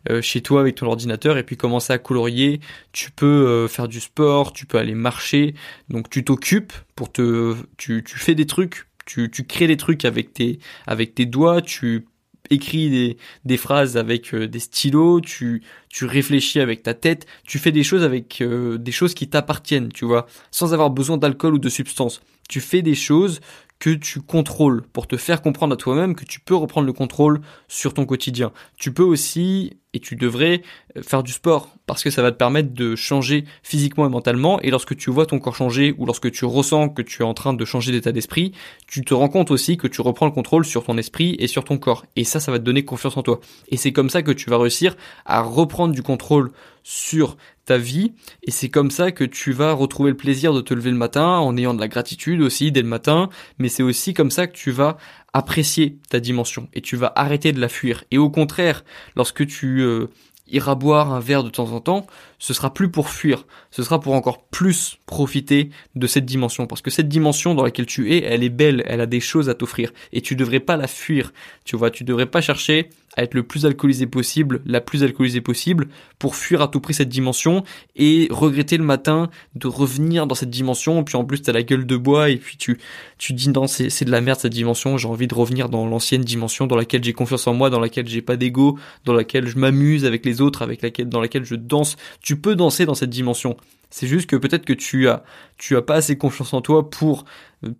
euh, 0.08 0.22
chez 0.22 0.40
toi 0.40 0.60
avec 0.60 0.76
ton 0.76 0.86
ordinateur 0.86 1.36
et 1.36 1.42
puis 1.42 1.56
commencer 1.56 1.92
à 1.92 1.98
colorier. 1.98 2.60
Tu 2.92 3.10
peux 3.10 3.68
faire 3.68 3.88
du 3.88 4.00
sport, 4.00 4.52
tu 4.52 4.64
peux 4.64 4.78
aller 4.78 4.94
marcher. 4.94 5.54
Donc 5.88 6.08
tu 6.08 6.24
t'occupes 6.24 6.72
pour 6.94 7.12
te, 7.12 7.54
tu, 7.76 8.02
tu 8.02 8.18
fais 8.18 8.34
des 8.34 8.46
trucs, 8.46 8.86
tu, 9.04 9.30
tu 9.30 9.44
crées 9.44 9.66
des 9.66 9.76
trucs 9.76 10.04
avec 10.04 10.32
tes, 10.32 10.58
avec 10.86 11.14
tes 11.14 11.26
doigts, 11.26 11.60
tu 11.60 12.06
écris 12.48 12.90
des, 12.90 13.16
des 13.44 13.56
phrases 13.56 13.96
avec 13.96 14.34
des 14.34 14.58
stylos, 14.58 15.20
tu, 15.20 15.62
tu 15.88 16.06
réfléchis 16.06 16.60
avec 16.60 16.82
ta 16.82 16.94
tête, 16.94 17.26
tu 17.46 17.58
fais 17.58 17.72
des 17.72 17.84
choses 17.84 18.02
avec 18.02 18.42
des 18.42 18.92
choses 18.92 19.14
qui 19.14 19.28
t'appartiennent, 19.28 19.92
tu 19.92 20.04
vois, 20.04 20.26
sans 20.50 20.72
avoir 20.72 20.90
besoin 20.90 21.18
d'alcool 21.18 21.54
ou 21.54 21.58
de 21.58 21.68
substance. 21.68 22.22
Tu 22.48 22.60
fais 22.60 22.82
des 22.82 22.96
choses 22.96 23.40
que 23.80 23.90
tu 23.90 24.20
contrôles, 24.20 24.82
pour 24.82 25.08
te 25.08 25.16
faire 25.16 25.42
comprendre 25.42 25.74
à 25.74 25.76
toi-même 25.76 26.14
que 26.14 26.24
tu 26.24 26.38
peux 26.38 26.54
reprendre 26.54 26.86
le 26.86 26.92
contrôle 26.92 27.40
sur 27.66 27.94
ton 27.94 28.06
quotidien. 28.06 28.52
Tu 28.76 28.92
peux 28.92 29.02
aussi 29.02 29.79
et 29.92 30.00
tu 30.00 30.16
devrais 30.16 30.62
faire 31.02 31.22
du 31.22 31.32
sport 31.32 31.68
parce 31.86 32.04
que 32.04 32.10
ça 32.10 32.22
va 32.22 32.30
te 32.30 32.36
permettre 32.36 32.72
de 32.72 32.94
changer 32.94 33.44
physiquement 33.62 34.06
et 34.06 34.08
mentalement. 34.08 34.60
Et 34.60 34.70
lorsque 34.70 34.96
tu 34.96 35.10
vois 35.10 35.26
ton 35.26 35.38
corps 35.38 35.56
changer 35.56 35.94
ou 35.98 36.06
lorsque 36.06 36.30
tu 36.30 36.44
ressens 36.44 36.88
que 36.88 37.02
tu 37.02 37.22
es 37.22 37.24
en 37.24 37.34
train 37.34 37.52
de 37.52 37.64
changer 37.64 37.90
d'état 37.90 38.12
d'esprit, 38.12 38.52
tu 38.86 39.04
te 39.04 39.14
rends 39.14 39.28
compte 39.28 39.50
aussi 39.50 39.76
que 39.76 39.88
tu 39.88 40.00
reprends 40.00 40.26
le 40.26 40.32
contrôle 40.32 40.64
sur 40.64 40.84
ton 40.84 40.96
esprit 40.96 41.36
et 41.38 41.48
sur 41.48 41.64
ton 41.64 41.78
corps. 41.78 42.06
Et 42.14 42.24
ça 42.24 42.38
ça 42.38 42.52
va 42.52 42.58
te 42.58 42.64
donner 42.64 42.84
confiance 42.84 43.16
en 43.16 43.22
toi. 43.22 43.40
Et 43.68 43.76
c'est 43.76 43.92
comme 43.92 44.10
ça 44.10 44.22
que 44.22 44.30
tu 44.30 44.50
vas 44.50 44.58
réussir 44.58 44.96
à 45.24 45.42
reprendre 45.42 45.94
du 45.94 46.02
contrôle 46.02 46.52
sur 46.82 47.36
ta 47.64 47.78
vie. 47.78 48.12
Et 48.42 48.50
c'est 48.50 48.68
comme 48.68 48.90
ça 48.90 49.12
que 49.12 49.24
tu 49.24 49.52
vas 49.52 49.72
retrouver 49.72 50.10
le 50.10 50.16
plaisir 50.16 50.52
de 50.52 50.60
te 50.60 50.74
lever 50.74 50.90
le 50.90 50.96
matin 50.96 51.38
en 51.38 51.56
ayant 51.56 51.74
de 51.74 51.80
la 51.80 51.88
gratitude 51.88 52.40
aussi 52.40 52.72
dès 52.72 52.82
le 52.82 52.88
matin, 52.88 53.28
mais 53.58 53.68
c'est 53.68 53.82
aussi 53.82 54.14
comme 54.14 54.30
ça 54.30 54.46
que 54.46 54.56
tu 54.56 54.70
vas 54.70 54.96
apprécier 55.32 55.98
ta 56.08 56.20
dimension 56.20 56.68
et 56.74 56.80
tu 56.80 56.96
vas 56.96 57.12
arrêter 57.16 57.52
de 57.52 57.60
la 57.60 57.68
fuir. 57.68 58.04
Et 58.10 58.18
au 58.18 58.30
contraire, 58.30 58.84
lorsque 59.16 59.46
tu 59.46 59.80
euh, 59.80 60.06
iras 60.48 60.74
boire 60.74 61.12
un 61.12 61.20
verre 61.20 61.44
de 61.44 61.50
temps 61.50 61.72
en 61.72 61.80
temps, 61.80 62.06
ce 62.40 62.54
sera 62.54 62.72
plus 62.72 62.90
pour 62.90 63.10
fuir, 63.10 63.46
ce 63.70 63.82
sera 63.82 64.00
pour 64.00 64.14
encore 64.14 64.42
plus 64.42 64.98
profiter 65.04 65.70
de 65.94 66.06
cette 66.06 66.24
dimension. 66.24 66.66
Parce 66.66 66.80
que 66.80 66.90
cette 66.90 67.06
dimension 67.06 67.54
dans 67.54 67.62
laquelle 67.62 67.86
tu 67.86 68.12
es, 68.12 68.24
elle 68.24 68.42
est 68.42 68.48
belle, 68.48 68.82
elle 68.86 69.02
a 69.02 69.06
des 69.06 69.20
choses 69.20 69.50
à 69.50 69.54
t'offrir. 69.54 69.92
Et 70.12 70.22
tu 70.22 70.34
devrais 70.34 70.58
pas 70.58 70.78
la 70.78 70.88
fuir. 70.88 71.32
Tu 71.64 71.76
vois, 71.76 71.90
tu 71.90 72.02
devrais 72.02 72.26
pas 72.26 72.40
chercher 72.40 72.88
à 73.16 73.24
être 73.24 73.34
le 73.34 73.42
plus 73.42 73.66
alcoolisé 73.66 74.06
possible, 74.06 74.62
la 74.64 74.80
plus 74.80 75.02
alcoolisée 75.02 75.40
possible, 75.40 75.88
pour 76.18 76.36
fuir 76.36 76.62
à 76.62 76.68
tout 76.68 76.80
prix 76.80 76.94
cette 76.94 77.08
dimension 77.08 77.64
et 77.96 78.28
regretter 78.30 78.76
le 78.76 78.84
matin 78.84 79.30
de 79.56 79.66
revenir 79.66 80.26
dans 80.26 80.34
cette 80.34 80.50
dimension. 80.50 81.02
Puis 81.04 81.16
en 81.16 81.24
plus, 81.24 81.42
t'as 81.42 81.52
la 81.52 81.62
gueule 81.62 81.86
de 81.86 81.96
bois 81.96 82.30
et 82.30 82.36
puis 82.36 82.56
tu, 82.56 82.78
tu 83.18 83.32
dis 83.32 83.50
non, 83.50 83.66
c'est, 83.66 83.90
c'est 83.90 84.04
de 84.04 84.10
la 84.10 84.20
merde 84.20 84.38
cette 84.38 84.52
dimension. 84.52 84.96
J'ai 84.96 85.08
envie 85.08 85.26
de 85.26 85.34
revenir 85.34 85.68
dans 85.68 85.86
l'ancienne 85.86 86.22
dimension 86.22 86.66
dans 86.66 86.76
laquelle 86.76 87.02
j'ai 87.02 87.12
confiance 87.12 87.46
en 87.46 87.54
moi, 87.54 87.68
dans 87.68 87.80
laquelle 87.80 88.08
j'ai 88.08 88.22
pas 88.22 88.36
d'ego, 88.36 88.78
dans 89.04 89.12
laquelle 89.12 89.46
je 89.46 89.58
m'amuse 89.58 90.04
avec 90.04 90.24
les 90.24 90.40
autres, 90.40 90.62
avec 90.62 90.80
laquelle, 90.80 91.08
dans 91.08 91.20
laquelle 91.20 91.44
je 91.44 91.56
danse. 91.56 91.96
Peux 92.36 92.56
danser 92.56 92.86
dans 92.86 92.94
cette 92.94 93.10
dimension. 93.10 93.56
C'est 93.90 94.06
juste 94.06 94.28
que 94.28 94.36
peut-être 94.36 94.64
que 94.64 94.72
tu 94.72 95.08
as, 95.08 95.24
tu 95.56 95.76
as 95.76 95.82
pas 95.82 95.96
assez 95.96 96.16
confiance 96.16 96.52
en 96.52 96.60
toi 96.60 96.90
pour 96.90 97.24
euh, 97.64 97.72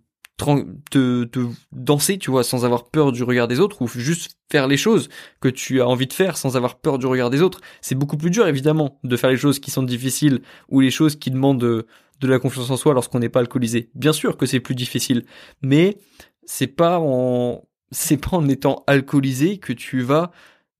te, 0.89 1.23
te, 1.25 1.39
danser, 1.71 2.17
tu 2.17 2.31
vois, 2.31 2.43
sans 2.43 2.65
avoir 2.65 2.89
peur 2.89 3.11
du 3.11 3.23
regard 3.23 3.47
des 3.47 3.59
autres, 3.59 3.81
ou 3.81 3.87
juste 3.87 4.37
faire 4.51 4.67
les 4.67 4.77
choses 4.77 5.09
que 5.39 5.49
tu 5.49 5.81
as 5.81 5.87
envie 5.87 6.07
de 6.07 6.13
faire 6.13 6.37
sans 6.37 6.57
avoir 6.57 6.79
peur 6.79 6.97
du 6.97 7.05
regard 7.05 7.29
des 7.29 7.41
autres. 7.41 7.61
C'est 7.81 7.95
beaucoup 7.95 8.17
plus 8.17 8.31
dur, 8.31 8.47
évidemment, 8.47 8.99
de 9.03 9.15
faire 9.15 9.29
les 9.29 9.37
choses 9.37 9.59
qui 9.59 9.71
sont 9.71 9.83
difficiles 9.83 10.41
ou 10.69 10.79
les 10.79 10.91
choses 10.91 11.15
qui 11.15 11.31
demandent 11.31 11.59
de, 11.59 11.85
de 12.19 12.27
la 12.27 12.39
confiance 12.39 12.69
en 12.69 12.77
soi 12.77 12.93
lorsqu'on 12.93 13.19
n'est 13.19 13.29
pas 13.29 13.39
alcoolisé. 13.39 13.89
Bien 13.95 14.13
sûr 14.13 14.37
que 14.37 14.45
c'est 14.45 14.59
plus 14.59 14.75
difficile, 14.75 15.25
mais 15.61 15.97
c'est 16.43 16.67
pas 16.67 16.99
en, 16.99 17.63
c'est 17.91 18.17
pas 18.17 18.37
en 18.37 18.47
étant 18.47 18.83
alcoolisé 18.87 19.57
que 19.57 19.73
tu 19.73 20.01
vas 20.01 20.31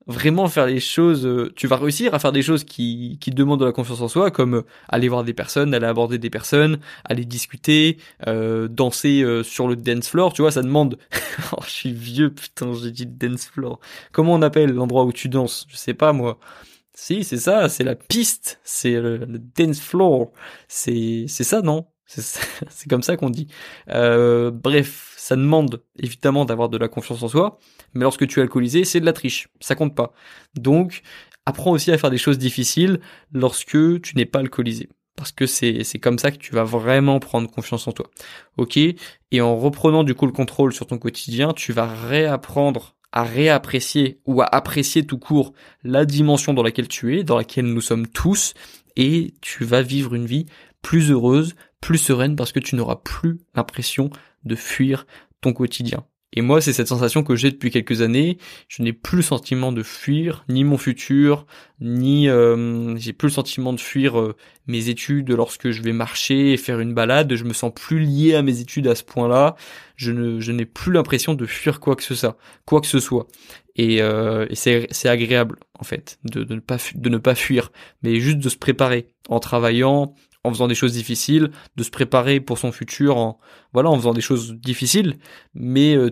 vraiment 0.08 0.48
faire 0.48 0.66
les 0.66 0.80
choses, 0.80 1.26
euh, 1.26 1.52
tu 1.56 1.68
vas 1.68 1.78
réussir 1.78 2.14
à 2.14 2.20
faire 2.20 2.32
des 2.32 2.42
choses 2.42 2.64
qui, 2.64 3.18
qui 3.22 3.32
demandent 3.32 3.60
de 3.60 3.66
la 3.66 3.72
confiance 3.72 4.02
en 4.02 4.08
soi, 4.08 4.32
comme 4.32 4.56
euh, 4.56 4.66
aller 4.90 5.08
voir 5.08 5.24
des 5.24 5.34
personnes, 5.34 5.74
aller 5.74 5.86
aborder 5.86 6.18
des 6.18 6.30
personnes, 6.30 6.80
aller 7.06 7.26
discuter, 7.26 7.98
euh, 8.28 8.68
danser 8.68 9.24
sur 9.44 9.68
le 9.68 9.76
dance 9.76 10.10
floor, 10.10 10.34
tu 10.34 10.42
vois, 10.42 10.52
ça 10.52 10.62
demande. 10.62 10.98
oh, 11.54 11.62
je 11.66 11.72
suis 11.72 11.94
vieux, 11.94 12.34
putain, 12.34 12.74
j'ai 12.74 12.92
dit 12.92 13.06
dance 13.06 13.46
floor. 13.46 13.80
Comment 14.12 14.34
on 14.34 14.42
appelle 14.42 14.72
l'endroit 14.72 15.06
où 15.06 15.12
tu 15.14 15.30
danses? 15.30 15.66
Je 15.70 15.78
sais 15.78 15.94
pas 15.94 16.14
moi. 16.14 16.40
Si, 16.94 17.24
c'est 17.24 17.38
ça, 17.38 17.70
c'est 17.70 17.84
la 17.84 17.96
piste, 17.96 18.60
c'est 18.64 18.92
le, 18.92 19.18
le, 19.18 19.40
dance 19.40 19.80
floor. 19.80 20.32
C'est 20.68 21.26
c'est 21.28 21.44
ça, 21.44 21.62
non? 21.62 21.88
C'est 22.70 22.90
comme 22.90 23.04
ça 23.04 23.16
qu'on 23.16 23.30
dit. 23.30 23.48
Euh, 23.90 24.52
bref, 24.52 25.14
ça 25.18 25.36
demande 25.36 25.82
évidemment 25.98 26.46
d'avoir 26.46 26.70
de 26.70 26.78
la 26.78 26.88
confiance 26.88 27.24
en 27.24 27.28
soi, 27.28 27.58
mais 27.94 28.02
lorsque 28.02 28.28
tu 28.28 28.40
es 28.40 28.44
alcoolisé, 28.44 28.84
c'est 28.84 29.00
de 29.00 29.06
la 29.06 29.14
triche, 29.14 29.48
ça 29.60 29.76
compte 29.76 29.96
pas. 29.96 30.12
Donc, 30.56 31.04
apprends 31.46 31.72
aussi 31.72 31.92
à 31.92 31.98
faire 31.98 32.10
des 32.10 32.18
choses 32.18 32.38
difficiles 32.38 33.00
lorsque 33.32 34.02
tu 34.02 34.16
n'es 34.16 34.26
pas 34.26 34.40
alcoolisé. 34.40 34.90
Parce 35.16 35.32
que 35.32 35.46
c'est, 35.46 35.84
comme 36.02 36.18
ça 36.18 36.32
que 36.32 36.38
tu 36.38 36.54
vas 36.54 36.64
vraiment 36.64 37.20
prendre 37.20 37.50
confiance 37.50 37.88
en 37.88 37.92
toi. 37.92 38.10
Ok? 38.58 38.78
Et 38.78 39.42
en 39.42 39.56
reprenant 39.58 40.04
du 40.04 40.16
coup 40.16 40.26
le 40.26 40.32
contrôle 40.32 40.74
sur 40.74 40.88
ton 40.88 40.98
quotidien, 40.98 41.54
tu 41.54 41.74
vas 41.74 41.86
réapprendre 41.86 42.96
à 43.12 43.24
réapprécier 43.24 44.20
ou 44.26 44.42
à 44.42 44.46
apprécier 44.46 45.06
tout 45.06 45.20
court 45.20 45.54
la 45.84 46.06
dimension 46.06 46.54
dans 46.54 46.64
laquelle 46.64 46.88
tu 46.88 47.18
es, 47.18 47.24
dans 47.24 47.38
laquelle 47.38 47.66
nous 47.66 47.82
sommes 47.82 48.08
tous, 48.08 48.54
et 48.96 49.34
tu 49.42 49.64
vas 49.64 49.82
vivre 49.82 50.16
une 50.16 50.26
vie 50.26 50.46
plus 50.82 51.12
heureuse, 51.12 51.56
plus 51.82 51.98
sereine 51.98 52.36
parce 52.36 52.52
que 52.52 52.60
tu 52.60 52.76
n'auras 52.76 52.98
plus 52.98 53.40
l'impression 53.56 54.10
de 54.46 54.56
fuir 54.56 55.06
ton 55.42 55.54
quotidien. 55.54 56.06
Et 56.34 56.42
moi, 56.42 56.62
c'est 56.62 56.72
cette 56.72 56.88
sensation 56.88 57.24
que 57.24 57.36
j'ai 57.36 57.52
depuis 57.52 57.72
quelques 57.72 58.02
années. 58.02 58.38
Je 58.70 58.84
n'ai 58.84 58.94
plus 58.94 59.18
le 59.18 59.22
sentiment 59.22 59.74
de 59.74 59.84
fuir 59.84 60.46
ni 60.48 60.64
mon 60.64 60.78
futur, 60.78 61.46
ni 61.82 62.30
euh, 62.30 62.96
j'ai 62.96 63.12
plus 63.12 63.28
le 63.28 63.34
sentiment 63.34 63.74
de 63.74 63.80
fuir 63.80 64.18
euh, 64.18 64.36
mes 64.66 64.88
études 64.88 65.30
lorsque 65.32 65.72
je 65.72 65.82
vais 65.82 65.92
marcher 65.92 66.54
et 66.54 66.58
faire 66.58 66.80
une 66.80 66.94
balade. 66.94 67.36
Je 67.36 67.44
me 67.44 67.52
sens 67.52 67.74
plus 67.76 68.00
lié 68.00 68.36
à 68.36 68.44
mes 68.44 68.62
études 68.62 68.88
à 68.88 68.96
ce 68.96 69.04
point-là. 69.04 69.56
Je 69.98 70.14
ne, 70.14 70.40
je 70.40 70.54
n'ai 70.54 70.66
plus 70.66 70.94
l'impression 70.94 71.34
de 71.34 71.46
fuir 71.46 71.82
quoi 71.82 71.98
que 71.98 72.04
ce 72.04 72.16
soit, 72.16 72.38
quoi 72.66 72.80
que 72.80 72.88
ce 72.88 73.02
soit. 73.02 73.28
Et, 73.76 74.02
euh, 74.02 74.48
c'est, 74.54 74.88
c'est 74.92 75.10
agréable 75.10 75.58
en 75.80 75.84
fait 75.84 76.18
de 76.24 76.46
ne 76.54 76.60
pas 76.62 76.78
de 76.96 77.10
ne 77.10 77.18
pas 77.18 77.36
fuir, 77.36 77.72
mais 78.04 78.20
juste 78.22 78.38
de 78.38 78.50
se 78.50 78.58
préparer 78.58 79.08
en 79.28 79.40
travaillant, 79.40 80.14
en 80.44 80.52
faisant 80.52 80.68
des 80.68 80.76
choses 80.76 80.94
difficiles, 80.94 81.52
de 81.76 81.84
se 81.84 81.92
préparer 81.92 82.40
pour 82.40 82.58
son 82.58 82.72
futur 82.72 83.18
en 83.18 83.40
voilà 83.74 83.90
en 83.90 83.98
faisant 83.98 84.14
des 84.14 84.22
choses 84.22 84.54
difficiles, 84.54 85.18
mais 85.54 85.96
euh, 85.96 86.12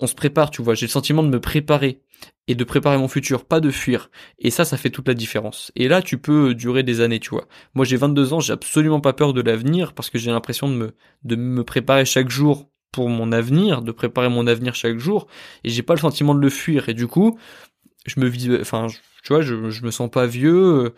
on 0.00 0.06
se 0.06 0.14
prépare, 0.14 0.50
tu 0.50 0.62
vois. 0.62 0.74
J'ai 0.74 0.86
le 0.86 0.90
sentiment 0.90 1.22
de 1.22 1.28
me 1.28 1.40
préparer 1.40 2.00
et 2.46 2.54
de 2.54 2.64
préparer 2.64 2.98
mon 2.98 3.08
futur, 3.08 3.44
pas 3.44 3.60
de 3.60 3.70
fuir. 3.70 4.10
Et 4.38 4.50
ça, 4.50 4.64
ça 4.64 4.76
fait 4.76 4.90
toute 4.90 5.08
la 5.08 5.14
différence. 5.14 5.72
Et 5.76 5.88
là, 5.88 6.02
tu 6.02 6.18
peux 6.18 6.54
durer 6.54 6.82
des 6.82 7.00
années, 7.00 7.20
tu 7.20 7.30
vois. 7.30 7.46
Moi, 7.74 7.84
j'ai 7.84 7.96
22 7.96 8.32
ans, 8.32 8.40
j'ai 8.40 8.52
absolument 8.52 9.00
pas 9.00 9.12
peur 9.12 9.32
de 9.32 9.40
l'avenir 9.40 9.92
parce 9.92 10.10
que 10.10 10.18
j'ai 10.18 10.30
l'impression 10.30 10.68
de 10.68 10.74
me 10.74 10.94
de 11.22 11.36
me 11.36 11.64
préparer 11.64 12.04
chaque 12.04 12.30
jour 12.30 12.68
pour 12.92 13.08
mon 13.08 13.32
avenir, 13.32 13.82
de 13.82 13.90
préparer 13.92 14.28
mon 14.28 14.46
avenir 14.46 14.74
chaque 14.76 14.98
jour, 14.98 15.26
et 15.64 15.70
j'ai 15.70 15.82
pas 15.82 15.94
le 15.94 16.00
sentiment 16.00 16.34
de 16.34 16.40
le 16.40 16.50
fuir. 16.50 16.88
Et 16.88 16.94
du 16.94 17.08
coup, 17.08 17.38
je 18.04 18.20
me 18.20 18.26
vis, 18.26 18.50
enfin, 18.60 18.86
tu 19.22 19.32
vois, 19.32 19.42
je, 19.42 19.70
je 19.70 19.84
me 19.84 19.90
sens 19.90 20.10
pas 20.10 20.26
vieux, 20.26 20.94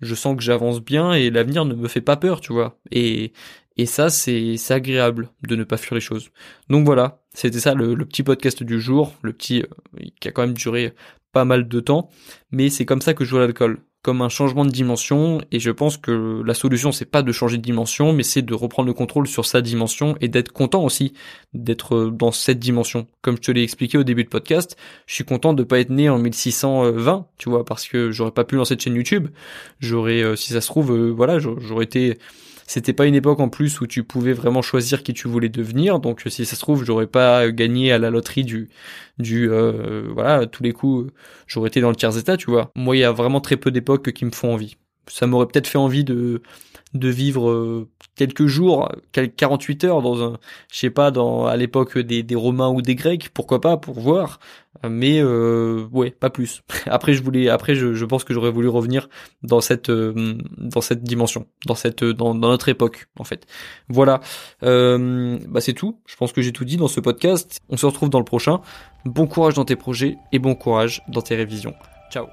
je 0.00 0.14
sens 0.14 0.36
que 0.36 0.42
j'avance 0.42 0.80
bien 0.80 1.12
et 1.12 1.30
l'avenir 1.30 1.64
ne 1.64 1.74
me 1.74 1.88
fait 1.88 2.00
pas 2.00 2.16
peur, 2.16 2.40
tu 2.40 2.52
vois. 2.52 2.78
Et, 2.90 3.32
et 3.76 3.86
ça, 3.86 4.10
c'est 4.10 4.58
agréable 4.70 5.30
de 5.46 5.56
ne 5.56 5.64
pas 5.64 5.76
fuir 5.76 5.94
les 5.94 6.00
choses. 6.00 6.30
Donc 6.68 6.84
voilà, 6.84 7.22
c'était 7.32 7.60
ça 7.60 7.74
le, 7.74 7.96
petit 8.04 8.22
podcast 8.22 8.62
du 8.62 8.80
jour, 8.80 9.14
le 9.22 9.32
petit 9.32 9.62
euh, 9.62 10.04
qui 10.20 10.28
a 10.28 10.32
quand 10.32 10.42
même 10.42 10.54
duré 10.54 10.92
pas 11.32 11.44
mal 11.44 11.68
de 11.68 11.80
temps, 11.80 12.10
mais 12.50 12.70
c'est 12.70 12.84
comme 12.84 13.00
ça 13.00 13.14
que 13.14 13.24
je 13.24 13.30
vois 13.30 13.40
l'alcool 13.40 13.78
comme 14.02 14.22
un 14.22 14.28
changement 14.28 14.64
de 14.64 14.70
dimension 14.70 15.40
et 15.52 15.60
je 15.60 15.70
pense 15.70 15.96
que 15.96 16.42
la 16.44 16.54
solution 16.54 16.92
c'est 16.92 17.04
pas 17.04 17.22
de 17.22 17.32
changer 17.32 17.58
de 17.58 17.62
dimension 17.62 18.12
mais 18.12 18.22
c'est 18.22 18.42
de 18.42 18.54
reprendre 18.54 18.86
le 18.86 18.94
contrôle 18.94 19.26
sur 19.26 19.44
sa 19.44 19.60
dimension 19.60 20.16
et 20.20 20.28
d'être 20.28 20.52
content 20.52 20.82
aussi 20.84 21.12
d'être 21.52 22.06
dans 22.06 22.32
cette 22.32 22.58
dimension. 22.58 23.06
Comme 23.22 23.36
je 23.36 23.42
te 23.42 23.50
l'ai 23.50 23.62
expliqué 23.62 23.98
au 23.98 24.04
début 24.04 24.24
de 24.24 24.28
podcast, 24.28 24.76
je 25.06 25.14
suis 25.14 25.24
content 25.24 25.52
de 25.52 25.62
pas 25.62 25.80
être 25.80 25.90
né 25.90 26.08
en 26.08 26.18
1620, 26.18 27.26
tu 27.38 27.50
vois, 27.50 27.64
parce 27.64 27.88
que 27.88 28.10
j'aurais 28.10 28.30
pas 28.30 28.44
pu 28.44 28.56
lancer 28.56 28.76
de 28.76 28.80
chaîne 28.80 28.94
YouTube. 28.94 29.28
J'aurais, 29.80 30.22
euh, 30.22 30.36
si 30.36 30.52
ça 30.52 30.60
se 30.60 30.66
trouve, 30.66 30.92
euh, 30.92 31.10
voilà, 31.10 31.38
j'aurais 31.38 31.84
été 31.84 32.18
c'était 32.70 32.92
pas 32.92 33.06
une 33.06 33.16
époque 33.16 33.40
en 33.40 33.48
plus 33.48 33.80
où 33.80 33.88
tu 33.88 34.04
pouvais 34.04 34.32
vraiment 34.32 34.62
choisir 34.62 35.02
qui 35.02 35.12
tu 35.12 35.26
voulais 35.26 35.48
devenir. 35.48 35.98
Donc 35.98 36.22
si 36.28 36.46
ça 36.46 36.54
se 36.54 36.60
trouve, 36.60 36.84
j'aurais 36.84 37.08
pas 37.08 37.50
gagné 37.50 37.90
à 37.90 37.98
la 37.98 38.10
loterie 38.10 38.44
du 38.44 38.68
du 39.18 39.50
euh, 39.50 40.08
voilà, 40.14 40.46
tous 40.46 40.62
les 40.62 40.72
coups, 40.72 41.12
j'aurais 41.48 41.66
été 41.66 41.80
dans 41.80 41.90
le 41.90 41.96
tiers 41.96 42.16
état, 42.16 42.36
tu 42.36 42.48
vois. 42.48 42.70
Moi, 42.76 42.96
il 42.96 43.00
y 43.00 43.04
a 43.04 43.10
vraiment 43.10 43.40
très 43.40 43.56
peu 43.56 43.72
d'époques 43.72 44.12
qui 44.12 44.24
me 44.24 44.30
font 44.30 44.54
envie. 44.54 44.76
Ça 45.08 45.26
m'aurait 45.26 45.46
peut-être 45.46 45.66
fait 45.66 45.78
envie 45.78 46.04
de 46.04 46.42
de 46.94 47.08
vivre 47.08 47.50
euh, 47.50 47.88
quelques 48.16 48.46
jours, 48.46 48.90
48 49.12 49.84
heures 49.84 50.02
dans 50.02 50.22
un, 50.22 50.38
je 50.72 50.78
sais 50.78 50.90
pas, 50.90 51.10
dans 51.10 51.46
à 51.46 51.56
l'époque 51.56 51.98
des, 51.98 52.22
des 52.22 52.34
Romains 52.34 52.68
ou 52.68 52.82
des 52.82 52.94
Grecs, 52.94 53.30
pourquoi 53.32 53.60
pas 53.60 53.76
pour 53.76 54.00
voir, 54.00 54.40
mais 54.88 55.20
euh, 55.20 55.86
ouais, 55.92 56.10
pas 56.10 56.30
plus. 56.30 56.62
Après 56.86 57.14
je 57.14 57.22
voulais, 57.22 57.48
après 57.48 57.74
je, 57.74 57.94
je 57.94 58.04
pense 58.04 58.24
que 58.24 58.32
j'aurais 58.32 58.50
voulu 58.50 58.68
revenir 58.68 59.08
dans 59.42 59.60
cette 59.60 59.90
euh, 59.90 60.38
dans 60.58 60.80
cette 60.80 61.02
dimension, 61.02 61.46
dans 61.66 61.74
cette 61.74 62.04
dans, 62.04 62.34
dans 62.34 62.48
notre 62.48 62.68
époque 62.68 63.08
en 63.18 63.24
fait. 63.24 63.46
Voilà, 63.88 64.20
euh, 64.62 65.38
bah 65.48 65.60
c'est 65.60 65.74
tout. 65.74 66.00
Je 66.06 66.16
pense 66.16 66.32
que 66.32 66.42
j'ai 66.42 66.52
tout 66.52 66.64
dit 66.64 66.76
dans 66.76 66.88
ce 66.88 67.00
podcast. 67.00 67.60
On 67.68 67.76
se 67.76 67.86
retrouve 67.86 68.10
dans 68.10 68.20
le 68.20 68.24
prochain. 68.24 68.60
Bon 69.04 69.26
courage 69.26 69.54
dans 69.54 69.64
tes 69.64 69.76
projets 69.76 70.18
et 70.32 70.38
bon 70.38 70.54
courage 70.54 71.02
dans 71.08 71.22
tes 71.22 71.34
révisions. 71.34 71.74
Ciao. 72.12 72.26